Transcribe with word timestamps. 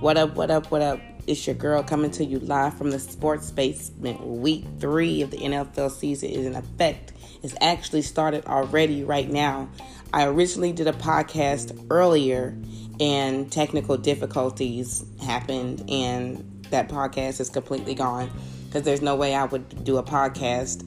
What 0.00 0.18
up, 0.18 0.36
what 0.36 0.50
up, 0.50 0.70
what 0.70 0.82
up? 0.82 1.00
It's 1.26 1.46
your 1.46 1.56
girl 1.56 1.82
coming 1.82 2.10
to 2.12 2.24
you 2.24 2.38
live 2.38 2.76
from 2.76 2.90
the 2.90 2.98
sports 2.98 3.50
basement. 3.50 4.26
Week 4.26 4.66
three 4.78 5.22
of 5.22 5.30
the 5.30 5.38
NFL 5.38 5.90
season 5.90 6.28
is 6.28 6.44
in 6.44 6.54
effect. 6.54 7.14
It's 7.42 7.54
actually 7.62 8.02
started 8.02 8.44
already 8.44 9.04
right 9.04 9.30
now. 9.30 9.70
I 10.12 10.26
originally 10.26 10.72
did 10.72 10.86
a 10.86 10.92
podcast 10.92 11.86
earlier 11.90 12.58
and 13.00 13.50
technical 13.50 13.96
difficulties 13.96 15.02
happened 15.22 15.88
and 15.88 16.66
that 16.68 16.90
podcast 16.90 17.40
is 17.40 17.48
completely 17.48 17.94
gone 17.94 18.30
because 18.66 18.82
there's 18.82 19.00
no 19.00 19.16
way 19.16 19.34
I 19.34 19.46
would 19.46 19.82
do 19.82 19.96
a 19.96 20.02
podcast 20.02 20.84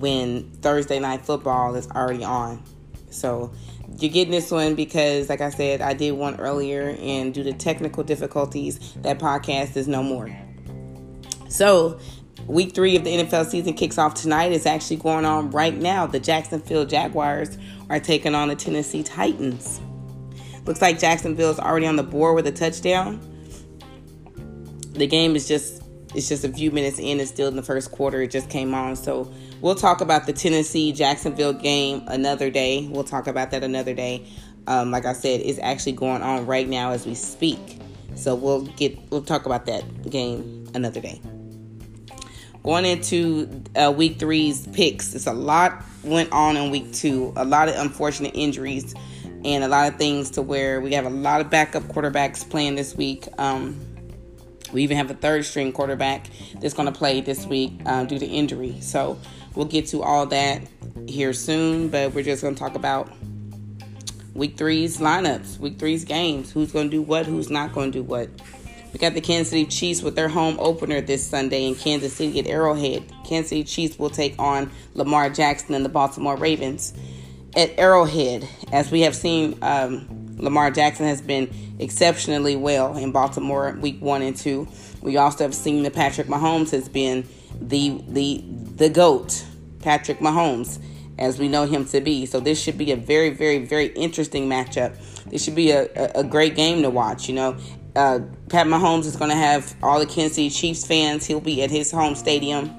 when 0.00 0.50
Thursday 0.62 0.98
night 0.98 1.24
football 1.24 1.74
is 1.74 1.88
already 1.90 2.24
on. 2.24 2.62
So 3.10 3.52
you're 3.96 4.12
getting 4.12 4.32
this 4.32 4.50
one 4.50 4.74
because, 4.74 5.28
like 5.28 5.40
I 5.40 5.50
said, 5.50 5.80
I 5.80 5.94
did 5.94 6.12
one 6.12 6.38
earlier, 6.38 6.96
and 7.00 7.32
due 7.32 7.42
to 7.44 7.52
technical 7.52 8.04
difficulties, 8.04 8.94
that 8.96 9.18
podcast 9.18 9.76
is 9.76 9.88
no 9.88 10.02
more. 10.02 10.30
So, 11.48 11.98
week 12.46 12.74
three 12.74 12.96
of 12.96 13.04
the 13.04 13.10
NFL 13.10 13.46
season 13.46 13.74
kicks 13.74 13.98
off 13.98 14.14
tonight. 14.14 14.52
It's 14.52 14.66
actually 14.66 14.96
going 14.96 15.24
on 15.24 15.50
right 15.50 15.74
now. 15.74 16.06
The 16.06 16.20
Jacksonville 16.20 16.84
Jaguars 16.84 17.56
are 17.88 17.98
taking 17.98 18.34
on 18.34 18.48
the 18.48 18.56
Tennessee 18.56 19.02
Titans. 19.02 19.80
Looks 20.64 20.82
like 20.82 20.98
Jacksonville 20.98 21.50
is 21.50 21.58
already 21.58 21.86
on 21.86 21.96
the 21.96 22.02
board 22.02 22.36
with 22.36 22.46
a 22.46 22.52
touchdown. 22.52 23.20
The 24.92 25.06
game 25.06 25.34
is 25.34 25.48
just 25.48 25.82
it's 26.14 26.28
just 26.28 26.44
a 26.44 26.48
few 26.48 26.70
minutes 26.70 26.98
in. 26.98 27.20
It's 27.20 27.30
still 27.30 27.48
in 27.48 27.56
the 27.56 27.62
first 27.62 27.90
quarter. 27.92 28.22
It 28.22 28.30
just 28.30 28.48
came 28.48 28.74
on. 28.74 28.96
So 28.96 29.32
we'll 29.60 29.74
talk 29.74 30.00
about 30.00 30.26
the 30.26 30.32
Tennessee 30.32 30.92
Jacksonville 30.92 31.52
game 31.52 32.02
another 32.06 32.50
day. 32.50 32.88
We'll 32.90 33.04
talk 33.04 33.26
about 33.26 33.50
that 33.50 33.62
another 33.62 33.94
day. 33.94 34.26
Um, 34.66 34.90
like 34.90 35.06
I 35.06 35.12
said, 35.12 35.40
it's 35.40 35.58
actually 35.60 35.92
going 35.92 36.22
on 36.22 36.46
right 36.46 36.68
now 36.68 36.92
as 36.92 37.06
we 37.06 37.14
speak. 37.14 37.78
So 38.14 38.34
we'll 38.34 38.62
get 38.62 38.98
we'll 39.10 39.22
talk 39.22 39.46
about 39.46 39.66
that 39.66 40.10
game 40.10 40.68
another 40.74 41.00
day. 41.00 41.20
Going 42.64 42.84
into 42.84 43.62
uh, 43.76 43.92
week 43.96 44.18
three's 44.18 44.66
picks, 44.68 45.14
it's 45.14 45.26
a 45.26 45.32
lot 45.32 45.84
went 46.02 46.32
on 46.32 46.56
in 46.56 46.70
week 46.70 46.92
two. 46.92 47.32
A 47.36 47.44
lot 47.44 47.68
of 47.68 47.76
unfortunate 47.76 48.32
injuries 48.34 48.94
and 49.44 49.62
a 49.62 49.68
lot 49.68 49.92
of 49.92 49.98
things 49.98 50.30
to 50.32 50.42
where 50.42 50.80
we 50.80 50.92
have 50.94 51.06
a 51.06 51.10
lot 51.10 51.40
of 51.40 51.50
backup 51.50 51.84
quarterbacks 51.84 52.48
playing 52.48 52.74
this 52.74 52.96
week. 52.96 53.26
Um, 53.38 53.78
we 54.72 54.82
even 54.82 54.96
have 54.96 55.10
a 55.10 55.14
third 55.14 55.44
string 55.44 55.72
quarterback 55.72 56.28
that's 56.60 56.74
going 56.74 56.92
to 56.92 56.96
play 56.96 57.20
this 57.20 57.46
week 57.46 57.72
uh, 57.86 58.04
due 58.04 58.18
to 58.18 58.26
injury. 58.26 58.80
So 58.80 59.18
we'll 59.54 59.66
get 59.66 59.86
to 59.88 60.02
all 60.02 60.26
that 60.26 60.62
here 61.06 61.32
soon, 61.32 61.88
but 61.88 62.14
we're 62.14 62.24
just 62.24 62.42
going 62.42 62.54
to 62.54 62.60
talk 62.60 62.74
about 62.74 63.10
week 64.34 64.56
three's 64.56 64.98
lineups, 64.98 65.58
week 65.58 65.78
three's 65.78 66.04
games, 66.04 66.52
who's 66.52 66.72
going 66.72 66.90
to 66.90 66.96
do 66.96 67.02
what, 67.02 67.26
who's 67.26 67.50
not 67.50 67.72
going 67.72 67.92
to 67.92 67.98
do 67.98 68.02
what. 68.02 68.28
We 68.92 68.98
got 68.98 69.12
the 69.12 69.20
Kansas 69.20 69.50
City 69.50 69.66
Chiefs 69.66 70.02
with 70.02 70.16
their 70.16 70.28
home 70.28 70.56
opener 70.58 71.00
this 71.02 71.24
Sunday 71.24 71.66
in 71.66 71.74
Kansas 71.74 72.14
City 72.14 72.40
at 72.40 72.46
Arrowhead. 72.46 73.04
Kansas 73.24 73.50
City 73.50 73.64
Chiefs 73.64 73.98
will 73.98 74.10
take 74.10 74.34
on 74.38 74.70
Lamar 74.94 75.28
Jackson 75.28 75.74
and 75.74 75.84
the 75.84 75.90
Baltimore 75.90 76.36
Ravens 76.36 76.94
at 77.54 77.78
Arrowhead. 77.78 78.48
As 78.72 78.90
we 78.90 79.02
have 79.02 79.14
seen, 79.14 79.58
um, 79.60 80.27
Lamar 80.38 80.70
Jackson 80.70 81.06
has 81.06 81.20
been 81.20 81.76
exceptionally 81.78 82.56
well 82.56 82.96
in 82.96 83.12
Baltimore 83.12 83.76
week 83.80 84.00
one 84.00 84.22
and 84.22 84.36
two. 84.36 84.68
We 85.02 85.16
also 85.16 85.44
have 85.44 85.54
seen 85.54 85.82
that 85.84 85.94
Patrick 85.94 86.26
Mahomes 86.26 86.70
has 86.70 86.88
been 86.88 87.26
the 87.60 88.02
the 88.08 88.44
the 88.76 88.88
goat, 88.88 89.44
Patrick 89.80 90.18
Mahomes, 90.18 90.80
as 91.18 91.38
we 91.38 91.48
know 91.48 91.66
him 91.66 91.84
to 91.86 92.00
be. 92.00 92.26
So 92.26 92.40
this 92.40 92.60
should 92.60 92.78
be 92.78 92.92
a 92.92 92.96
very, 92.96 93.30
very, 93.30 93.64
very 93.64 93.86
interesting 93.86 94.48
matchup. 94.48 94.96
This 95.24 95.44
should 95.44 95.54
be 95.54 95.70
a, 95.72 95.88
a, 95.94 96.20
a 96.20 96.24
great 96.24 96.54
game 96.56 96.82
to 96.82 96.90
watch. 96.90 97.28
You 97.28 97.34
know, 97.34 97.56
uh, 97.96 98.20
Pat 98.48 98.66
Mahomes 98.66 99.04
is 99.04 99.16
going 99.16 99.30
to 99.30 99.36
have 99.36 99.74
all 99.82 99.98
the 99.98 100.06
Kansas 100.06 100.36
City 100.36 100.50
Chiefs 100.50 100.86
fans. 100.86 101.26
He'll 101.26 101.40
be 101.40 101.62
at 101.62 101.70
his 101.70 101.90
home 101.90 102.14
stadium, 102.14 102.70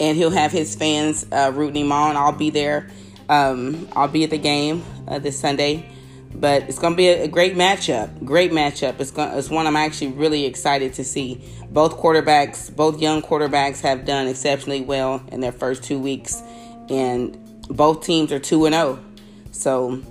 and 0.00 0.16
he'll 0.16 0.30
have 0.30 0.52
his 0.52 0.74
fans 0.74 1.26
uh, 1.30 1.52
rooting 1.54 1.86
him 1.86 1.92
on. 1.92 2.16
I'll 2.16 2.32
be 2.32 2.50
there. 2.50 2.90
Um, 3.28 3.88
I'll 3.94 4.08
be 4.08 4.24
at 4.24 4.30
the 4.30 4.38
game 4.38 4.84
uh, 5.08 5.18
this 5.18 5.38
Sunday. 5.38 5.88
But 6.34 6.62
it's 6.64 6.78
going 6.78 6.94
to 6.94 6.96
be 6.96 7.08
a, 7.08 7.28
great 7.28 7.54
matchup. 7.54 8.24
Great 8.24 8.52
matchup. 8.52 8.98
It's 9.00 9.10
going, 9.10 9.36
it's 9.38 9.50
one 9.50 9.66
I'm 9.66 9.76
actually 9.76 10.12
really 10.12 10.46
excited 10.46 10.94
to 10.94 11.04
see. 11.04 11.42
Both 11.70 11.98
quarterbacks, 11.98 12.74
both 12.74 13.00
young 13.00 13.22
quarterbacks, 13.22 13.80
have 13.82 14.04
done 14.04 14.26
exceptionally 14.26 14.80
well 14.80 15.22
in 15.30 15.40
their 15.40 15.52
first 15.52 15.82
two 15.82 15.98
weeks, 15.98 16.42
and 16.88 17.38
both 17.68 18.04
teams 18.04 18.32
are 18.32 18.38
two 18.38 18.64
and 18.64 18.74
zero. 18.74 18.98
Oh. 18.98 19.04
So 19.52 20.02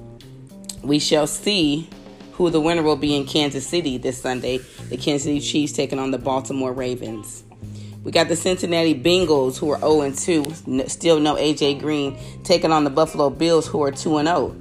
we 0.83 0.99
shall 0.99 1.27
see 1.27 1.89
who 2.33 2.49
the 2.49 2.61
winner 2.61 2.83
will 2.83 2.95
be 2.95 3.15
in 3.15 3.25
Kansas 3.25 3.67
City 3.67 3.97
this 3.97 4.21
Sunday. 4.21 4.57
The 4.89 4.97
Kansas 4.97 5.23
City 5.23 5.39
Chiefs 5.39 5.73
taking 5.73 5.99
on 5.99 6.11
the 6.11 6.17
Baltimore 6.17 6.73
Ravens. 6.73 7.43
We 8.03 8.11
got 8.11 8.29
the 8.29 8.35
Cincinnati 8.35 8.95
Bengals 8.95 9.59
who 9.59 9.69
are 9.69 9.79
0 9.79 10.11
2, 10.11 10.87
still 10.87 11.19
no 11.19 11.35
AJ 11.35 11.79
Green, 11.79 12.17
taking 12.43 12.71
on 12.71 12.83
the 12.83 12.89
Buffalo 12.89 13.29
Bills 13.29 13.67
who 13.67 13.83
are 13.83 13.91
2 13.91 14.23
0. 14.23 14.55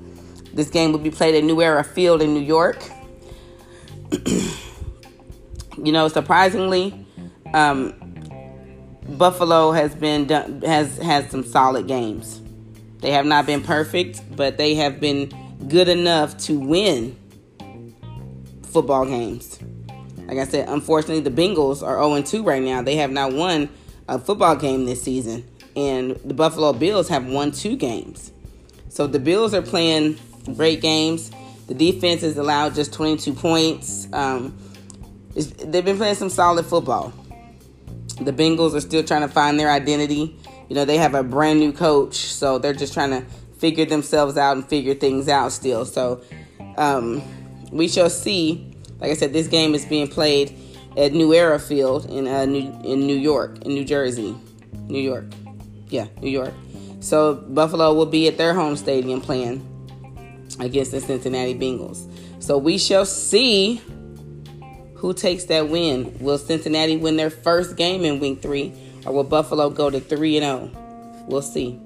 This 0.53 0.71
game 0.71 0.93
will 0.93 0.99
be 0.99 1.11
played 1.11 1.35
at 1.35 1.45
New 1.45 1.63
Era 1.63 1.85
Field 1.85 2.23
in 2.23 2.35
New 2.35 2.41
York. 2.41 2.83
you 5.83 5.93
know, 5.93 6.09
surprisingly, 6.09 7.07
um, 7.55 7.95
Buffalo 9.09 9.73
has 9.73 9.95
been 9.95 10.27
done, 10.27 10.63
has 10.63 10.97
had 10.99 11.31
some 11.31 11.45
solid 11.45 11.87
games. 11.87 12.41
They 13.01 13.13
have 13.13 13.27
not 13.27 13.47
been 13.47 13.63
perfect, 13.63 14.21
but 14.37 14.57
they 14.57 14.75
have 14.75 15.01
been 15.01 15.33
good 15.69 15.89
enough 15.89 16.37
to 16.39 16.59
win 16.59 17.17
football 18.63 19.07
games. 19.07 19.59
Like 20.27 20.39
I 20.39 20.45
said, 20.45 20.69
unfortunately, 20.69 21.21
the 21.21 21.31
Bengals 21.31 21.83
are 21.83 21.97
0 21.97 22.23
2 22.23 22.43
right 22.43 22.63
now. 22.63 22.83
They 22.83 22.97
have 22.97 23.11
not 23.11 23.33
won 23.33 23.69
a 24.09 24.19
football 24.19 24.57
game 24.57 24.85
this 24.85 25.03
season, 25.03 25.45
and 25.75 26.17
the 26.25 26.35
Buffalo 26.35 26.73
Bills 26.73 27.09
have 27.09 27.27
won 27.27 27.53
two 27.53 27.77
games. 27.77 28.33
So 28.89 29.07
the 29.07 29.19
Bills 29.19 29.55
are 29.55 29.63
playing 29.63 30.19
great 30.45 30.81
games. 30.81 31.31
The 31.67 31.75
defense 31.75 32.23
has 32.23 32.37
allowed 32.37 32.75
just 32.75 32.93
22 32.93 33.33
points. 33.35 34.09
Um, 34.13 34.57
they've 35.35 35.85
been 35.85 35.97
playing 35.97 36.17
some 36.17 36.31
solid 36.31 36.67
football. 36.67 37.13
The 38.21 38.33
Bengals 38.33 38.75
are 38.75 38.81
still 38.81 39.05
trying 39.05 39.23
to 39.23 39.29
find 39.29 39.59
their 39.59 39.71
identity. 39.71 40.37
You 40.69 40.75
know, 40.75 40.85
they 40.85 40.99
have 40.99 41.15
a 41.15 41.23
brand 41.23 41.61
new 41.61 41.73
coach, 41.73 42.17
so 42.17 42.59
they're 42.59 42.75
just 42.75 42.93
trying 42.93 43.11
to 43.11 43.25
figure 43.59 43.85
themselves 43.85 44.37
out 44.37 44.57
and 44.57 44.69
figure 44.69 44.95
things 44.95 45.29
out 45.29 45.53
still. 45.53 45.85
So 45.85 46.23
um, 46.77 47.23
we 47.71 47.89
shall 47.89 48.11
see. 48.11 48.75
Like 48.99 49.13
I 49.13 49.15
said, 49.15 49.33
this 49.33 49.47
game 49.47 49.75
is 49.75 49.85
being 49.85 50.09
played 50.09 50.57
at 50.97 51.13
New 51.13 51.33
Era 51.33 51.59
Field 51.59 52.11
in 52.11 52.27
uh, 52.27 52.45
New 52.47 52.73
in 52.85 53.07
New 53.07 53.17
York, 53.17 53.63
in 53.63 53.75
New 53.75 53.85
Jersey, 53.85 54.37
New 54.89 55.01
York. 55.01 55.25
Yeah, 55.89 56.07
New 56.21 56.31
York. 56.31 56.53
So 57.01 57.35
Buffalo 57.35 57.95
will 57.95 58.07
be 58.07 58.29
at 58.29 58.37
their 58.37 58.55
home 58.55 58.77
stadium 58.77 59.21
playing 59.21 59.67
against 60.61 60.93
the 60.93 61.01
Cincinnati 61.01 61.55
Bengals. 61.55 62.11
So 62.43 62.59
we 62.59 62.79
shall 62.79 63.07
see 63.07 63.81
who 64.95 65.15
takes 65.15 65.45
that 65.45 65.69
win. 65.69 66.15
Will 66.21 66.39
Cincinnati 66.39 66.97
win 66.97 67.17
their 67.17 67.31
first 67.31 67.77
game 67.77 68.05
in 68.05 68.21
week 68.21 68.43
three, 68.43 68.73
or 69.07 69.13
will 69.13 69.25
Buffalo 69.25 69.71
go 69.71 69.89
to 69.89 69.99
3 69.99 70.39
and 70.39 70.71
0? 70.73 71.25
We'll 71.27 71.43
see. 71.43 71.79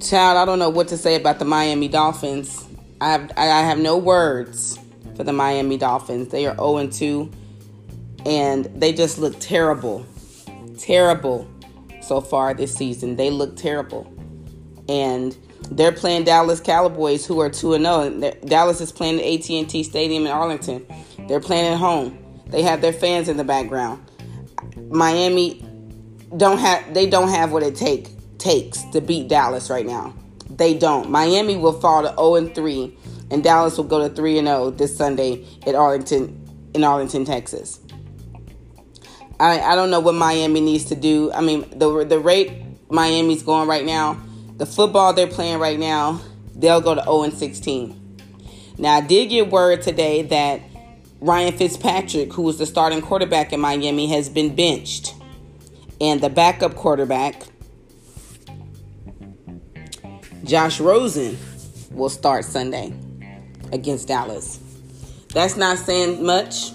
Child, 0.00 0.38
I 0.38 0.44
don't 0.44 0.58
know 0.58 0.70
what 0.70 0.88
to 0.88 0.96
say 0.96 1.14
about 1.14 1.38
the 1.38 1.44
Miami 1.44 1.86
Dolphins. 1.86 2.64
I 3.00 3.12
have 3.12 3.30
I 3.36 3.44
have 3.44 3.78
no 3.78 3.96
words 3.96 4.78
for 5.14 5.24
the 5.24 5.32
Miami 5.32 5.76
Dolphins. 5.76 6.28
They 6.28 6.46
are 6.46 6.56
0 6.56 6.78
and 6.78 6.92
2 6.92 7.30
and 8.26 8.64
they 8.74 8.92
just 8.92 9.18
look 9.18 9.38
terrible. 9.38 10.04
Terrible 10.78 11.48
so 12.02 12.20
far 12.20 12.54
this 12.54 12.74
season. 12.74 13.16
They 13.16 13.30
look 13.30 13.56
terrible 13.56 14.12
and 14.90 15.36
they're 15.70 15.92
playing 15.92 16.24
Dallas 16.24 16.58
Cowboys, 16.58 17.24
who 17.24 17.40
are 17.40 17.48
two 17.48 17.74
and 17.74 17.84
zero. 17.84 18.10
Oh, 18.12 18.46
Dallas 18.46 18.80
is 18.80 18.90
playing 18.90 19.20
at 19.20 19.24
AT 19.24 19.48
and 19.50 19.70
T 19.70 19.84
Stadium 19.84 20.26
in 20.26 20.32
Arlington. 20.32 20.84
They're 21.28 21.40
playing 21.40 21.72
at 21.72 21.78
home. 21.78 22.18
They 22.48 22.62
have 22.62 22.80
their 22.80 22.92
fans 22.92 23.28
in 23.28 23.36
the 23.36 23.44
background. 23.44 24.04
Miami 24.88 25.64
don't 26.36 26.58
have 26.58 26.92
they 26.92 27.08
don't 27.08 27.28
have 27.28 27.52
what 27.52 27.62
it 27.62 27.76
take 27.76 28.08
takes 28.38 28.82
to 28.90 29.00
beat 29.00 29.28
Dallas 29.28 29.70
right 29.70 29.86
now. 29.86 30.12
They 30.50 30.76
don't. 30.76 31.08
Miami 31.08 31.56
will 31.56 31.78
fall 31.80 32.02
to 32.02 32.08
0 32.08 32.34
and 32.34 32.54
3 32.54 32.96
and 33.30 33.44
Dallas 33.44 33.76
will 33.76 33.84
go 33.84 34.08
to 34.08 34.12
3 34.12 34.38
and 34.38 34.48
0 34.48 34.70
this 34.70 34.96
Sunday 34.96 35.46
at 35.66 35.76
Arlington 35.76 36.36
in 36.74 36.82
Arlington, 36.82 37.24
Texas. 37.24 37.78
I 39.38 39.60
I 39.60 39.76
don't 39.76 39.90
know 39.90 40.00
what 40.00 40.16
Miami 40.16 40.60
needs 40.60 40.86
to 40.86 40.96
do. 40.96 41.30
I 41.32 41.42
mean, 41.42 41.78
the 41.78 42.04
the 42.04 42.18
rate 42.18 42.50
Miami's 42.90 43.44
going 43.44 43.68
right 43.68 43.84
now, 43.84 44.20
the 44.60 44.66
football 44.66 45.14
they're 45.14 45.26
playing 45.26 45.58
right 45.58 45.78
now, 45.78 46.20
they'll 46.54 46.82
go 46.82 46.94
to 46.94 47.02
0 47.02 47.22
and 47.22 47.32
16. 47.32 48.18
Now, 48.76 48.96
I 48.96 49.00
did 49.00 49.30
get 49.30 49.48
word 49.48 49.80
today 49.80 50.20
that 50.20 50.60
Ryan 51.18 51.56
Fitzpatrick, 51.56 52.30
who 52.34 52.42
was 52.42 52.58
the 52.58 52.66
starting 52.66 53.00
quarterback 53.00 53.54
in 53.54 53.60
Miami, 53.60 54.08
has 54.08 54.28
been 54.28 54.54
benched. 54.54 55.14
And 55.98 56.20
the 56.20 56.28
backup 56.28 56.74
quarterback, 56.74 57.42
Josh 60.44 60.78
Rosen, 60.78 61.38
will 61.90 62.10
start 62.10 62.44
Sunday 62.44 62.92
against 63.72 64.08
Dallas. 64.08 64.60
That's 65.32 65.56
not 65.56 65.78
saying 65.78 66.22
much. 66.22 66.72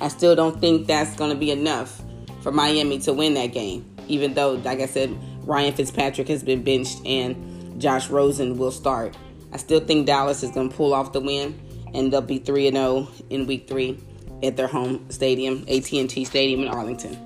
I 0.00 0.08
still 0.08 0.34
don't 0.34 0.60
think 0.60 0.88
that's 0.88 1.14
going 1.14 1.30
to 1.30 1.36
be 1.36 1.52
enough 1.52 2.02
for 2.40 2.50
Miami 2.50 2.98
to 3.00 3.12
win 3.12 3.34
that 3.34 3.52
game, 3.52 3.88
even 4.08 4.34
though, 4.34 4.54
like 4.54 4.80
I 4.80 4.86
said, 4.86 5.16
Ryan 5.48 5.72
Fitzpatrick 5.72 6.28
has 6.28 6.42
been 6.42 6.62
benched 6.62 7.00
and 7.06 7.80
Josh 7.80 8.10
Rosen 8.10 8.58
will 8.58 8.70
start. 8.70 9.16
I 9.50 9.56
still 9.56 9.80
think 9.80 10.06
Dallas 10.06 10.42
is 10.42 10.50
going 10.50 10.68
to 10.68 10.76
pull 10.76 10.92
off 10.92 11.14
the 11.14 11.20
win, 11.20 11.58
and 11.94 12.12
they'll 12.12 12.20
be 12.20 12.38
3 12.38 12.70
0 12.70 13.08
in 13.30 13.46
week 13.46 13.66
three 13.66 13.98
at 14.42 14.58
their 14.58 14.66
home 14.66 15.08
stadium, 15.10 15.64
AT&T 15.66 16.24
Stadium 16.26 16.60
in 16.60 16.68
Arlington. 16.68 17.16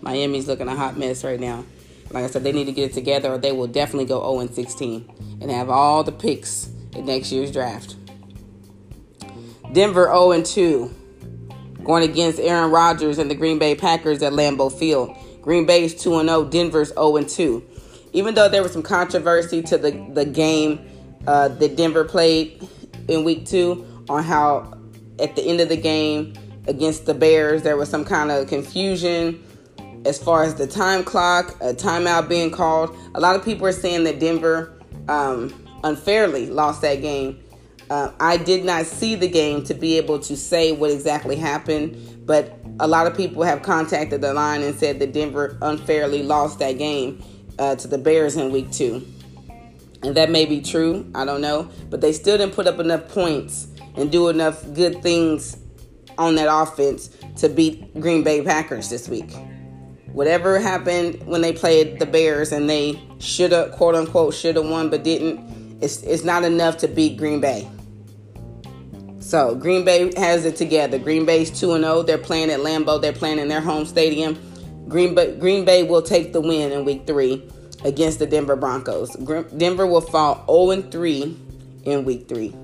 Miami's 0.00 0.46
looking 0.46 0.68
a 0.68 0.76
hot 0.76 0.96
mess 0.96 1.24
right 1.24 1.40
now. 1.40 1.64
Like 2.12 2.24
I 2.24 2.26
said, 2.28 2.44
they 2.44 2.52
need 2.52 2.66
to 2.66 2.72
get 2.72 2.92
it 2.92 2.94
together 2.94 3.32
or 3.32 3.38
they 3.38 3.52
will 3.52 3.66
definitely 3.66 4.06
go 4.06 4.20
0 4.38 4.46
16 4.46 5.38
and 5.40 5.50
have 5.50 5.70
all 5.70 6.04
the 6.04 6.12
picks 6.12 6.70
in 6.94 7.06
next 7.06 7.32
year's 7.32 7.50
draft. 7.50 7.96
Denver 9.72 10.04
0 10.04 10.42
2, 10.42 10.94
going 11.84 12.08
against 12.08 12.38
Aaron 12.40 12.70
Rodgers 12.70 13.18
and 13.18 13.30
the 13.30 13.34
Green 13.34 13.58
Bay 13.58 13.74
Packers 13.74 14.22
at 14.22 14.32
Lambeau 14.32 14.70
Field. 14.72 15.16
Green 15.42 15.66
Bay 15.66 15.84
is 15.84 15.94
2 15.94 16.22
0, 16.22 16.44
Denver's 16.44 16.92
0 16.94 17.22
2. 17.22 17.66
Even 18.12 18.34
though 18.34 18.48
there 18.48 18.62
was 18.62 18.72
some 18.72 18.82
controversy 18.82 19.62
to 19.62 19.78
the, 19.78 19.90
the 20.12 20.24
game 20.24 20.80
uh, 21.26 21.48
that 21.48 21.76
Denver 21.76 22.04
played 22.04 22.68
in 23.08 23.24
week 23.24 23.46
two 23.46 23.86
on 24.08 24.22
how 24.24 24.78
at 25.18 25.36
the 25.36 25.42
end 25.42 25.60
of 25.60 25.68
the 25.68 25.76
game 25.76 26.34
against 26.66 27.06
the 27.06 27.14
Bears 27.14 27.62
there 27.62 27.76
was 27.76 27.88
some 27.88 28.04
kind 28.04 28.30
of 28.30 28.48
confusion 28.48 29.42
as 30.06 30.18
far 30.18 30.44
as 30.44 30.54
the 30.54 30.66
time 30.66 31.04
clock, 31.04 31.56
a 31.60 31.74
timeout 31.74 32.28
being 32.28 32.50
called. 32.50 32.96
A 33.14 33.20
lot 33.20 33.36
of 33.36 33.44
people 33.44 33.66
are 33.66 33.72
saying 33.72 34.04
that 34.04 34.18
Denver 34.18 34.80
um, 35.08 35.52
unfairly 35.84 36.46
lost 36.46 36.80
that 36.82 37.02
game. 37.02 37.38
Uh, 37.90 38.12
I 38.20 38.36
did 38.36 38.64
not 38.64 38.86
see 38.86 39.16
the 39.16 39.28
game 39.28 39.64
to 39.64 39.74
be 39.74 39.96
able 39.98 40.20
to 40.20 40.36
say 40.36 40.70
what 40.70 40.92
exactly 40.92 41.34
happened, 41.34 42.24
but 42.24 42.56
a 42.78 42.86
lot 42.86 43.08
of 43.08 43.16
people 43.16 43.42
have 43.42 43.62
contacted 43.62 44.20
the 44.20 44.32
line 44.32 44.62
and 44.62 44.76
said 44.76 45.00
that 45.00 45.12
Denver 45.12 45.58
unfairly 45.60 46.22
lost 46.22 46.60
that 46.60 46.78
game 46.78 47.20
uh, 47.58 47.74
to 47.74 47.88
the 47.88 47.98
Bears 47.98 48.36
in 48.36 48.52
week 48.52 48.70
two. 48.70 49.04
And 50.04 50.16
that 50.16 50.30
may 50.30 50.46
be 50.46 50.62
true, 50.62 51.10
I 51.16 51.24
don't 51.24 51.40
know, 51.40 51.68
but 51.90 52.00
they 52.00 52.12
still 52.12 52.38
didn't 52.38 52.54
put 52.54 52.68
up 52.68 52.78
enough 52.78 53.08
points 53.08 53.66
and 53.96 54.10
do 54.10 54.28
enough 54.28 54.64
good 54.72 55.02
things 55.02 55.56
on 56.16 56.36
that 56.36 56.48
offense 56.48 57.10
to 57.38 57.48
beat 57.48 58.00
Green 58.00 58.22
Bay 58.22 58.40
Packers 58.40 58.88
this 58.88 59.08
week. 59.08 59.34
Whatever 60.12 60.60
happened 60.60 61.26
when 61.26 61.40
they 61.40 61.52
played 61.52 61.98
the 61.98 62.06
Bears 62.06 62.52
and 62.52 62.70
they 62.70 63.02
should 63.18 63.50
have, 63.50 63.72
quote 63.72 63.96
unquote, 63.96 64.32
should 64.32 64.54
have 64.54 64.68
won 64.68 64.90
but 64.90 65.02
didn't, 65.02 65.82
it's, 65.82 66.02
it's 66.04 66.22
not 66.22 66.44
enough 66.44 66.76
to 66.78 66.88
beat 66.88 67.16
Green 67.16 67.40
Bay. 67.40 67.68
So 69.20 69.54
Green 69.54 69.84
Bay 69.84 70.10
has 70.16 70.44
it 70.44 70.56
together. 70.56 70.98
Green 70.98 71.26
Bay's 71.26 71.50
2 71.50 71.78
0. 71.78 72.02
They're 72.02 72.18
playing 72.18 72.50
at 72.50 72.60
Lambeau, 72.60 73.00
they're 73.00 73.12
playing 73.12 73.38
in 73.38 73.48
their 73.48 73.60
home 73.60 73.84
stadium. 73.84 74.38
Green 74.88 75.14
Bay, 75.14 75.36
Green 75.36 75.64
Bay 75.64 75.82
will 75.82 76.02
take 76.02 76.32
the 76.32 76.40
win 76.40 76.72
in 76.72 76.84
week 76.84 77.06
three 77.06 77.48
against 77.84 78.18
the 78.18 78.26
Denver 78.26 78.56
Broncos. 78.56 79.14
Denver 79.56 79.86
will 79.86 80.00
fall 80.00 80.44
0 80.46 80.82
3 80.90 81.36
in 81.84 82.04
week 82.04 82.28
three. 82.28 82.54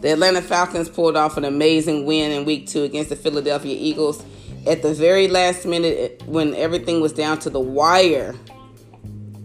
The 0.00 0.12
Atlanta 0.12 0.40
Falcons 0.40 0.88
pulled 0.88 1.16
off 1.16 1.36
an 1.36 1.44
amazing 1.44 2.06
win 2.06 2.30
in 2.30 2.46
week 2.46 2.68
two 2.68 2.84
against 2.84 3.10
the 3.10 3.16
Philadelphia 3.16 3.76
Eagles. 3.78 4.24
At 4.66 4.82
the 4.82 4.94
very 4.94 5.28
last 5.28 5.66
minute, 5.66 6.22
when 6.26 6.54
everything 6.54 7.00
was 7.00 7.12
down 7.12 7.38
to 7.40 7.50
the 7.50 7.60
wire, 7.60 8.34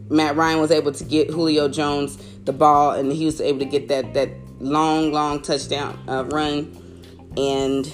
Matt 0.09 0.35
Ryan 0.35 0.59
was 0.59 0.71
able 0.71 0.91
to 0.91 1.03
get 1.03 1.29
Julio 1.29 1.67
Jones 1.67 2.17
the 2.45 2.53
ball, 2.53 2.91
and 2.91 3.11
he 3.11 3.25
was 3.25 3.41
able 3.41 3.59
to 3.59 3.65
get 3.65 3.87
that 3.87 4.13
that 4.13 4.29
long, 4.59 5.11
long 5.11 5.41
touchdown 5.41 5.99
uh, 6.07 6.25
run, 6.25 6.75
and 7.37 7.91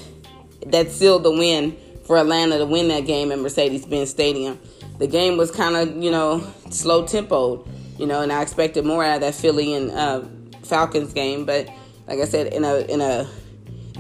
that 0.67 0.91
sealed 0.91 1.23
the 1.23 1.31
win 1.31 1.75
for 2.05 2.17
Atlanta 2.17 2.57
to 2.57 2.65
win 2.65 2.89
that 2.89 3.05
game 3.05 3.31
at 3.31 3.39
Mercedes-Benz 3.39 4.09
Stadium. 4.09 4.59
The 4.99 5.07
game 5.07 5.37
was 5.37 5.49
kind 5.49 5.75
of, 5.75 5.95
you 6.03 6.11
know, 6.11 6.45
slow 6.69 7.03
tempoed, 7.03 7.67
you 7.97 8.05
know, 8.05 8.21
and 8.21 8.31
I 8.31 8.41
expected 8.41 8.85
more 8.85 9.03
out 9.03 9.15
of 9.15 9.21
that 9.21 9.35
Philly 9.35 9.73
and 9.73 9.91
uh, 9.91 10.23
Falcons 10.63 11.13
game, 11.13 11.45
but 11.45 11.67
like 12.07 12.19
I 12.19 12.25
said, 12.25 12.53
in 12.53 12.65
a 12.65 12.79
in 12.91 13.01
a 13.01 13.27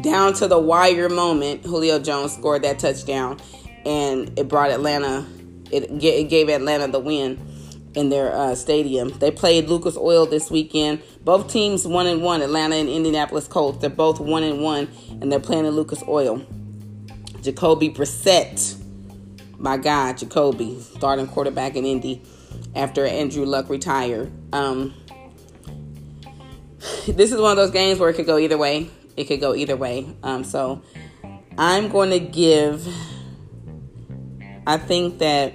down 0.01 0.33
to 0.33 0.47
the 0.47 0.59
wire 0.59 1.09
moment, 1.09 1.63
Julio 1.63 1.99
Jones 1.99 2.33
scored 2.33 2.63
that 2.63 2.79
touchdown, 2.79 3.39
and 3.85 4.37
it 4.37 4.47
brought 4.47 4.71
Atlanta. 4.71 5.25
It, 5.71 6.03
it 6.03 6.29
gave 6.29 6.49
Atlanta 6.49 6.89
the 6.89 6.99
win 6.99 7.39
in 7.95 8.09
their 8.09 8.33
uh, 8.33 8.55
stadium. 8.55 9.09
They 9.19 9.31
played 9.31 9.67
Lucas 9.67 9.97
Oil 9.97 10.25
this 10.25 10.49
weekend. 10.49 11.01
Both 11.23 11.51
teams 11.51 11.85
one 11.85 12.07
and 12.07 12.21
one. 12.21 12.41
Atlanta 12.41 12.75
and 12.75 12.89
Indianapolis 12.89 13.47
Colts. 13.47 13.79
They're 13.79 13.89
both 13.89 14.19
one 14.19 14.43
and 14.43 14.61
one, 14.61 14.89
and 15.21 15.31
they're 15.31 15.39
playing 15.39 15.65
at 15.65 15.73
Lucas 15.73 16.03
Oil. 16.07 16.45
Jacoby 17.41 17.89
Brissett, 17.89 18.79
my 19.57 19.77
guy, 19.77 20.13
Jacoby, 20.13 20.79
starting 20.79 21.27
quarterback 21.27 21.75
in 21.75 21.85
Indy 21.85 22.21
after 22.75 23.05
Andrew 23.05 23.45
Luck 23.45 23.69
retired. 23.69 24.31
Um, 24.53 24.93
this 27.07 27.31
is 27.31 27.39
one 27.39 27.51
of 27.51 27.57
those 27.57 27.71
games 27.71 27.99
where 27.99 28.09
it 28.09 28.13
could 28.13 28.25
go 28.25 28.37
either 28.37 28.57
way. 28.57 28.89
It 29.17 29.25
could 29.25 29.41
go 29.41 29.53
either 29.53 29.75
way. 29.75 30.07
Um, 30.23 30.43
so 30.43 30.81
I'm 31.57 31.89
going 31.89 32.11
to 32.11 32.19
give. 32.19 32.87
I 34.65 34.77
think 34.77 35.19
that 35.19 35.53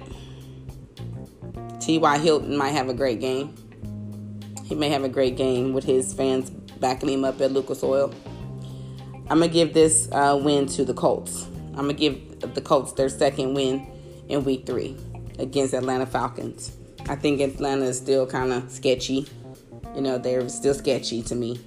T.Y. 1.87 2.17
Hilton 2.17 2.57
might 2.57 2.71
have 2.71 2.89
a 2.89 2.93
great 2.93 3.21
game. 3.21 3.55
He 4.65 4.75
may 4.75 4.89
have 4.89 5.05
a 5.05 5.09
great 5.09 5.37
game 5.37 5.71
with 5.71 5.85
his 5.85 6.13
fans 6.13 6.49
backing 6.49 7.07
him 7.07 7.23
up 7.23 7.39
at 7.39 7.53
Lucas 7.53 7.81
Oil. 7.81 8.13
I'm 9.29 9.39
going 9.39 9.49
to 9.49 9.53
give 9.53 9.73
this 9.73 10.09
uh, 10.11 10.37
win 10.43 10.67
to 10.67 10.83
the 10.83 10.93
Colts. 10.93 11.45
I'm 11.77 11.87
going 11.87 11.87
to 11.87 11.93
give 11.93 12.53
the 12.53 12.59
Colts 12.59 12.91
their 12.91 13.07
second 13.07 13.53
win 13.53 13.87
in 14.27 14.43
week 14.43 14.65
three 14.65 14.97
against 15.39 15.73
Atlanta 15.73 16.05
Falcons. 16.05 16.75
I 17.07 17.15
think 17.15 17.39
Atlanta 17.39 17.85
is 17.85 17.97
still 17.97 18.27
kind 18.27 18.51
of 18.51 18.69
sketchy. 18.69 19.25
You 19.95 20.01
know, 20.01 20.17
they're 20.17 20.49
still 20.49 20.73
sketchy 20.73 21.21
to 21.21 21.35
me. 21.35 21.57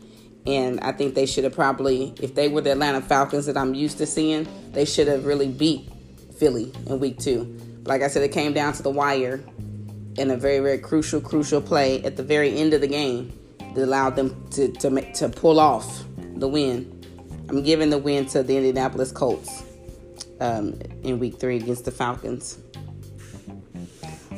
And 0.47 0.81
I 0.81 0.93
think 0.93 1.15
they 1.15 1.25
should 1.25 1.45
have 1.45 1.55
probably, 1.55 2.13
if 2.21 2.35
they 2.35 2.49
were 2.49 2.61
the 2.61 2.73
Atlanta 2.73 3.01
Falcons 3.01 3.47
that 3.47 3.57
I'm 3.57 3.73
used 3.73 3.97
to 3.97 4.07
seeing, 4.07 4.47
they 4.73 4.85
should 4.85 5.09
have 5.09 5.25
really 5.25 5.49
beat 5.49 5.89
Philly 6.39 6.75
in 6.89 7.01
week 7.01 7.19
two. 7.19 7.45
But 7.85 7.89
like 7.89 8.03
I 8.03 8.09
said, 8.09 8.23
it 8.23 8.33
came 8.33 8.53
down 8.53 8.75
to 8.75 8.83
the 8.83 8.91
wire 8.91 9.43
in 10.21 10.31
a 10.31 10.37
very, 10.37 10.59
very 10.59 10.79
crucial, 10.79 11.21
crucial 11.21 11.63
play 11.63 12.03
at 12.05 12.17
the 12.17 12.23
very 12.23 12.59
end 12.59 12.75
of 12.75 12.83
the 12.83 12.87
game 12.87 13.33
that 13.75 13.83
allowed 13.83 14.17
them 14.17 14.49
to, 14.51 14.71
to, 14.73 14.91
make, 14.91 15.15
to 15.15 15.31
pull 15.31 15.59
off 15.59 16.05
the 16.37 16.47
win. 16.47 16.97
I'm 17.49 17.63
giving 17.63 17.89
the 17.89 17.99
win 17.99 18.27
to 18.27 18.43
the 18.43 18.57
Indianapolis 18.57 19.13
Colts 19.13 19.65
um, 20.41 20.79
in 21.03 21.19
week 21.19 21.41
three 21.41 21.57
against 21.57 21.87
the 21.87 21.91
Falcons. 21.91 22.59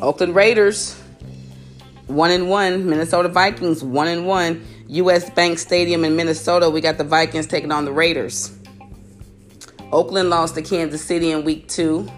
Oakland 0.00 0.36
Raiders, 0.36 0.94
one 2.06 2.30
and 2.30 2.48
one. 2.48 2.88
Minnesota 2.88 3.28
Vikings, 3.28 3.82
one 3.82 4.06
and 4.06 4.24
one. 4.24 4.64
U.S. 4.86 5.30
Bank 5.30 5.58
Stadium 5.58 6.04
in 6.04 6.14
Minnesota, 6.14 6.70
we 6.70 6.80
got 6.80 6.96
the 6.98 7.04
Vikings 7.04 7.46
taking 7.46 7.72
on 7.72 7.84
the 7.84 7.92
Raiders. 7.92 8.56
Oakland 9.90 10.30
lost 10.30 10.54
to 10.54 10.62
Kansas 10.62 11.02
City 11.02 11.32
in 11.32 11.44
week 11.44 11.68
two. 11.68 12.08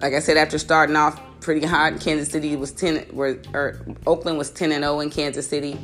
Like 0.00 0.14
I 0.14 0.20
said, 0.20 0.36
after 0.36 0.58
starting 0.58 0.96
off 0.96 1.20
pretty 1.42 1.66
hot. 1.66 2.00
Kansas 2.00 2.28
City 2.28 2.56
was 2.56 2.72
10 2.72 3.06
where 3.10 3.40
or 3.52 3.80
Oakland 4.06 4.38
was 4.38 4.50
10 4.50 4.72
and 4.72 4.84
0 4.84 5.00
in 5.00 5.10
Kansas 5.10 5.46
City 5.46 5.78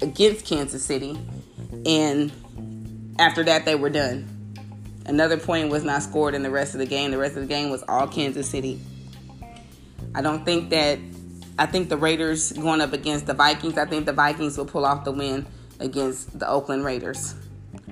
against 0.00 0.46
Kansas 0.46 0.84
City. 0.84 1.18
And 1.84 2.32
after 3.18 3.44
that 3.44 3.64
they 3.64 3.74
were 3.74 3.90
done. 3.90 4.30
Another 5.06 5.36
point 5.36 5.68
was 5.68 5.84
not 5.84 6.02
scored 6.02 6.34
in 6.34 6.42
the 6.42 6.50
rest 6.50 6.74
of 6.74 6.78
the 6.78 6.86
game. 6.86 7.10
The 7.10 7.18
rest 7.18 7.36
of 7.36 7.42
the 7.42 7.48
game 7.48 7.68
was 7.68 7.84
all 7.86 8.08
Kansas 8.08 8.48
City. 8.48 8.80
I 10.14 10.22
don't 10.22 10.44
think 10.44 10.70
that 10.70 10.98
I 11.58 11.66
think 11.66 11.88
the 11.88 11.96
Raiders 11.96 12.52
going 12.52 12.80
up 12.80 12.92
against 12.92 13.26
the 13.26 13.34
Vikings, 13.34 13.76
I 13.76 13.84
think 13.84 14.06
the 14.06 14.12
Vikings 14.12 14.56
will 14.56 14.64
pull 14.64 14.86
off 14.86 15.04
the 15.04 15.12
win 15.12 15.46
against 15.78 16.38
the 16.38 16.48
Oakland 16.48 16.84
Raiders. 16.84 17.34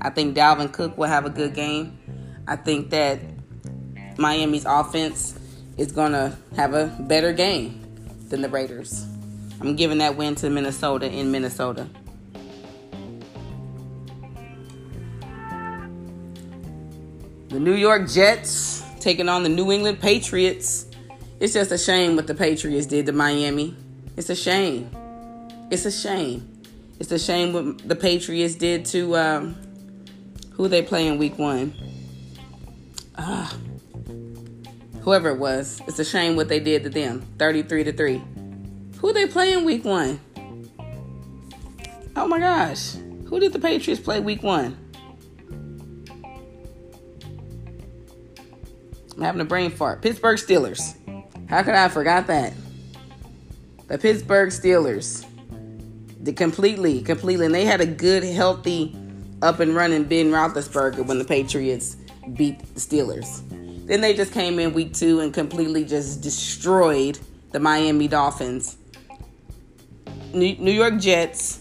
I 0.00 0.10
think 0.10 0.36
Dalvin 0.36 0.72
Cook 0.72 0.96
will 0.96 1.08
have 1.08 1.26
a 1.26 1.30
good 1.30 1.54
game. 1.54 1.98
I 2.48 2.56
think 2.56 2.90
that 2.90 3.20
Miami's 4.18 4.64
offense 4.64 5.38
is 5.76 5.92
going 5.92 6.12
to 6.12 6.36
have 6.56 6.74
a 6.74 6.86
better 7.00 7.32
game 7.32 7.80
than 8.28 8.42
the 8.42 8.48
Raiders. 8.48 9.06
I'm 9.60 9.76
giving 9.76 9.98
that 9.98 10.16
win 10.16 10.34
to 10.36 10.50
Minnesota 10.50 11.10
in 11.10 11.30
Minnesota. 11.30 11.88
The 17.48 17.60
New 17.60 17.74
York 17.74 18.08
Jets 18.08 18.82
taking 18.98 19.28
on 19.28 19.42
the 19.42 19.48
New 19.48 19.70
England 19.70 20.00
Patriots. 20.00 20.86
It's 21.38 21.52
just 21.52 21.70
a 21.70 21.78
shame 21.78 22.16
what 22.16 22.26
the 22.26 22.34
Patriots 22.34 22.86
did 22.86 23.06
to 23.06 23.12
Miami. 23.12 23.76
It's 24.16 24.30
a 24.30 24.36
shame. 24.36 24.90
It's 25.70 25.84
a 25.84 25.90
shame. 25.90 26.48
It's 26.98 27.12
a 27.12 27.18
shame 27.18 27.52
what 27.52 27.86
the 27.86 27.96
Patriots 27.96 28.54
did 28.54 28.84
to 28.86 29.16
um, 29.16 29.56
who 30.52 30.68
they 30.68 30.82
play 30.82 31.08
in 31.08 31.18
week 31.18 31.38
one. 31.38 31.74
Uh, 33.16 33.50
whoever 35.02 35.30
it 35.30 35.38
was. 35.38 35.80
It's 35.86 35.98
a 35.98 36.04
shame 36.04 36.36
what 36.36 36.48
they 36.48 36.60
did 36.60 36.84
to 36.84 36.88
them. 36.88 37.26
33 37.38 37.84
to 37.84 37.92
3. 37.92 38.22
Who 38.98 39.12
they 39.12 39.26
play 39.26 39.52
in 39.52 39.64
week 39.64 39.84
one? 39.84 40.20
Oh 42.16 42.26
my 42.26 42.38
gosh. 42.38 42.94
Who 43.26 43.40
did 43.40 43.52
the 43.52 43.58
Patriots 43.58 44.00
play 44.00 44.20
week 44.20 44.42
one? 44.42 44.78
I'm 49.16 49.22
having 49.22 49.40
a 49.40 49.44
brain 49.44 49.70
fart. 49.70 50.02
Pittsburgh 50.02 50.38
Steelers. 50.38 50.96
How 51.48 51.62
could 51.62 51.74
I 51.74 51.82
have 51.82 51.92
forgot 51.92 52.26
that? 52.28 52.54
The 53.88 53.98
Pittsburgh 53.98 54.50
Steelers. 54.50 55.26
The 56.22 56.32
completely, 56.32 57.02
completely. 57.02 57.46
And 57.46 57.54
they 57.54 57.64
had 57.64 57.80
a 57.80 57.86
good, 57.86 58.22
healthy, 58.22 58.96
up 59.42 59.60
and 59.60 59.74
running 59.74 60.04
Ben 60.04 60.30
Roethlisberger 60.30 61.04
when 61.04 61.18
the 61.18 61.24
Patriots 61.24 61.96
beat 62.34 62.60
the 62.74 62.80
Steelers. 62.80 63.42
Then 63.92 64.00
they 64.00 64.14
just 64.14 64.32
came 64.32 64.58
in 64.58 64.72
week 64.72 64.94
two 64.94 65.20
and 65.20 65.34
completely 65.34 65.84
just 65.84 66.22
destroyed 66.22 67.18
the 67.50 67.60
Miami 67.60 68.08
Dolphins. 68.08 68.78
New 70.32 70.72
York 70.72 70.96
Jets 70.96 71.60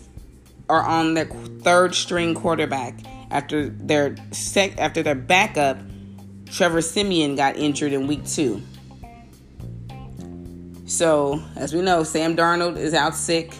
are 0.69 0.81
on 0.81 1.13
their 1.13 1.25
third 1.25 1.93
string 1.93 2.33
quarterback 2.33 2.97
after 3.31 3.67
their 3.67 4.15
sec 4.31 4.79
after 4.79 5.03
their 5.03 5.13
backup 5.13 5.77
Trevor 6.45 6.79
Siemian 6.79 7.35
got 7.35 7.57
injured 7.57 7.91
in 7.91 8.07
week 8.07 8.25
two. 8.25 8.61
So, 10.85 11.43
as 11.57 11.73
we 11.73 11.81
know, 11.81 12.05
Sam 12.05 12.37
Darnold 12.37 12.77
is 12.77 12.93
out 12.93 13.13
sick. 13.13 13.53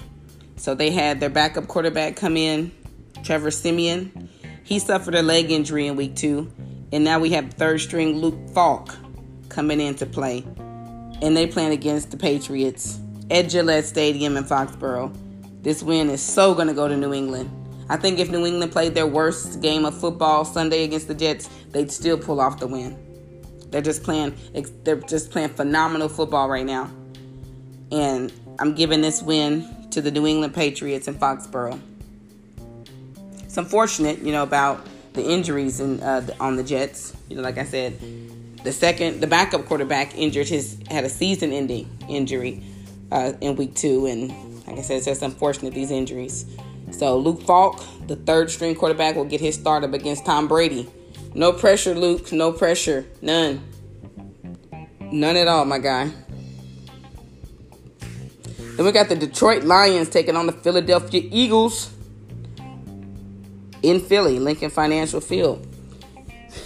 So 0.56 0.75
they 0.75 0.92
had 0.92 1.20
their 1.20 1.30
backup 1.30 1.68
quarterback 1.68 2.16
come 2.16 2.38
in, 2.38 2.72
Trevor 3.22 3.51
Siemian. 3.51 4.30
He 4.63 4.80
suffered 4.80 5.16
a 5.16 5.22
leg 5.22 5.51
injury 5.51 5.88
in 5.88 5.98
week 5.98 6.16
two. 6.16 6.50
And 6.91 7.03
now 7.03 7.19
we 7.19 7.29
have 7.31 7.53
third 7.53 7.79
string 7.79 8.17
Luke 8.17 8.50
Falk 8.53 8.95
coming 9.50 9.79
into 9.79 10.05
play. 10.05 10.43
And 11.21 11.38
they 11.38 11.48
playing 11.48 11.71
against 11.71 12.12
the 12.12 12.17
Patriots 12.17 13.00
at 13.29 13.50
Gillette 13.50 13.86
Stadium 13.86 14.38
in 14.38 14.43
Foxborough. 14.43 15.15
This 15.62 15.83
win 15.83 16.10
is 16.10 16.21
so 16.21 16.53
going 16.53 16.67
to 16.67 16.74
go 16.74 16.88
to 16.88 16.98
New 16.98 17.13
England. 17.13 17.50
I 17.89 17.98
think 17.98 18.19
if 18.19 18.29
New 18.29 18.45
England 18.45 18.71
played 18.71 18.95
their 18.95 19.05
worst 19.05 19.62
game 19.62 19.86
of 19.86 20.00
football 20.00 20.45
Sunday 20.45 20.83
against 20.83 21.07
the 21.07 21.13
Jets, 21.13 21.50
they'd 21.71 21.91
still 21.91 22.17
pull 22.17 22.39
off 22.39 22.60
the 22.60 22.67
win. 22.67 22.98
They're 23.69 23.81
just 23.81 24.03
playing 24.03 24.36
they're 24.83 24.98
just 24.98 25.31
playing 25.31 25.50
phenomenal 25.50 26.10
football 26.10 26.50
right 26.50 26.65
now. 26.65 26.91
And 27.91 28.31
I'm 28.60 28.75
giving 28.75 29.01
this 29.01 29.21
win 29.21 29.89
to 29.91 30.01
the 30.01 30.12
New 30.12 30.25
England 30.25 30.53
Patriots 30.53 31.07
in 31.07 31.15
Foxborough. 31.15 31.79
It's 33.43 33.57
unfortunate, 33.57 34.19
you 34.19 34.31
know, 34.31 34.43
about 34.43 34.86
the 35.13 35.24
injuries 35.24 35.80
in, 35.80 36.01
uh, 36.01 36.27
on 36.39 36.56
the 36.56 36.63
Jets. 36.63 37.15
You 37.30 37.36
know, 37.38 37.41
like 37.41 37.58
I 37.58 37.65
said, 37.65 38.00
the 38.63 38.72
second, 38.72 39.22
the 39.22 39.27
backup 39.27 39.65
quarterback 39.65 40.18
injured 40.18 40.48
his 40.48 40.77
had 40.89 41.03
a 41.03 41.10
season-ending 41.10 41.89
injury 42.08 42.63
uh, 43.12 43.34
in 43.41 43.56
week 43.56 43.75
two, 43.75 44.06
and 44.06 44.30
like 44.68 44.77
I 44.77 44.82
said, 44.82 44.98
it's 44.98 45.06
just 45.06 45.22
unfortunate 45.22 45.74
these 45.74 45.91
injuries. 45.91 46.46
So 46.91 47.18
Luke 47.18 47.41
Falk, 47.44 47.84
the 48.08 48.15
third 48.15 48.51
string 48.51 48.75
quarterback, 48.75 49.15
will 49.15 49.25
get 49.25 49.41
his 49.41 49.56
start 49.56 49.84
up 49.84 49.94
against 49.94 50.25
Tom 50.25 50.48
Brady. 50.48 50.89
No 51.34 51.53
pressure, 51.53 51.96
Luke. 51.96 52.32
No 52.32 52.51
pressure. 52.51 53.06
None. 53.22 53.63
None 55.00 55.36
at 55.38 55.48
all, 55.48 55.65
my 55.65 55.80
guy. 55.80 56.12
Then 58.58 58.86
we 58.86 58.91
got 58.91 59.10
the 59.10 59.15
Detroit 59.15 59.63
Lions 59.63 60.10
taking 60.10 60.36
on 60.36 60.46
the 60.46 60.51
Philadelphia 60.53 61.22
Eagles 61.32 61.91
in 63.82 64.00
Philly, 64.00 64.40
Lincoln 64.40 64.70
Financial 64.70 65.22
Field. 65.22 65.68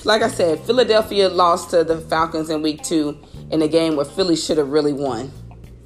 Like 0.04 0.22
I 0.22 0.30
said, 0.30 0.60
Philadelphia 0.62 1.30
lost 1.30 1.70
to 1.72 1.84
the 1.84 2.00
Falcons 2.02 2.50
in 2.50 2.62
week 2.62 2.84
two 2.84 3.20
in 3.52 3.62
a 3.62 3.68
game 3.68 3.96
where 3.96 4.06
Philly 4.06 4.36
should 4.36 4.58
have 4.58 4.70
really 4.70 4.94
won. 4.94 5.32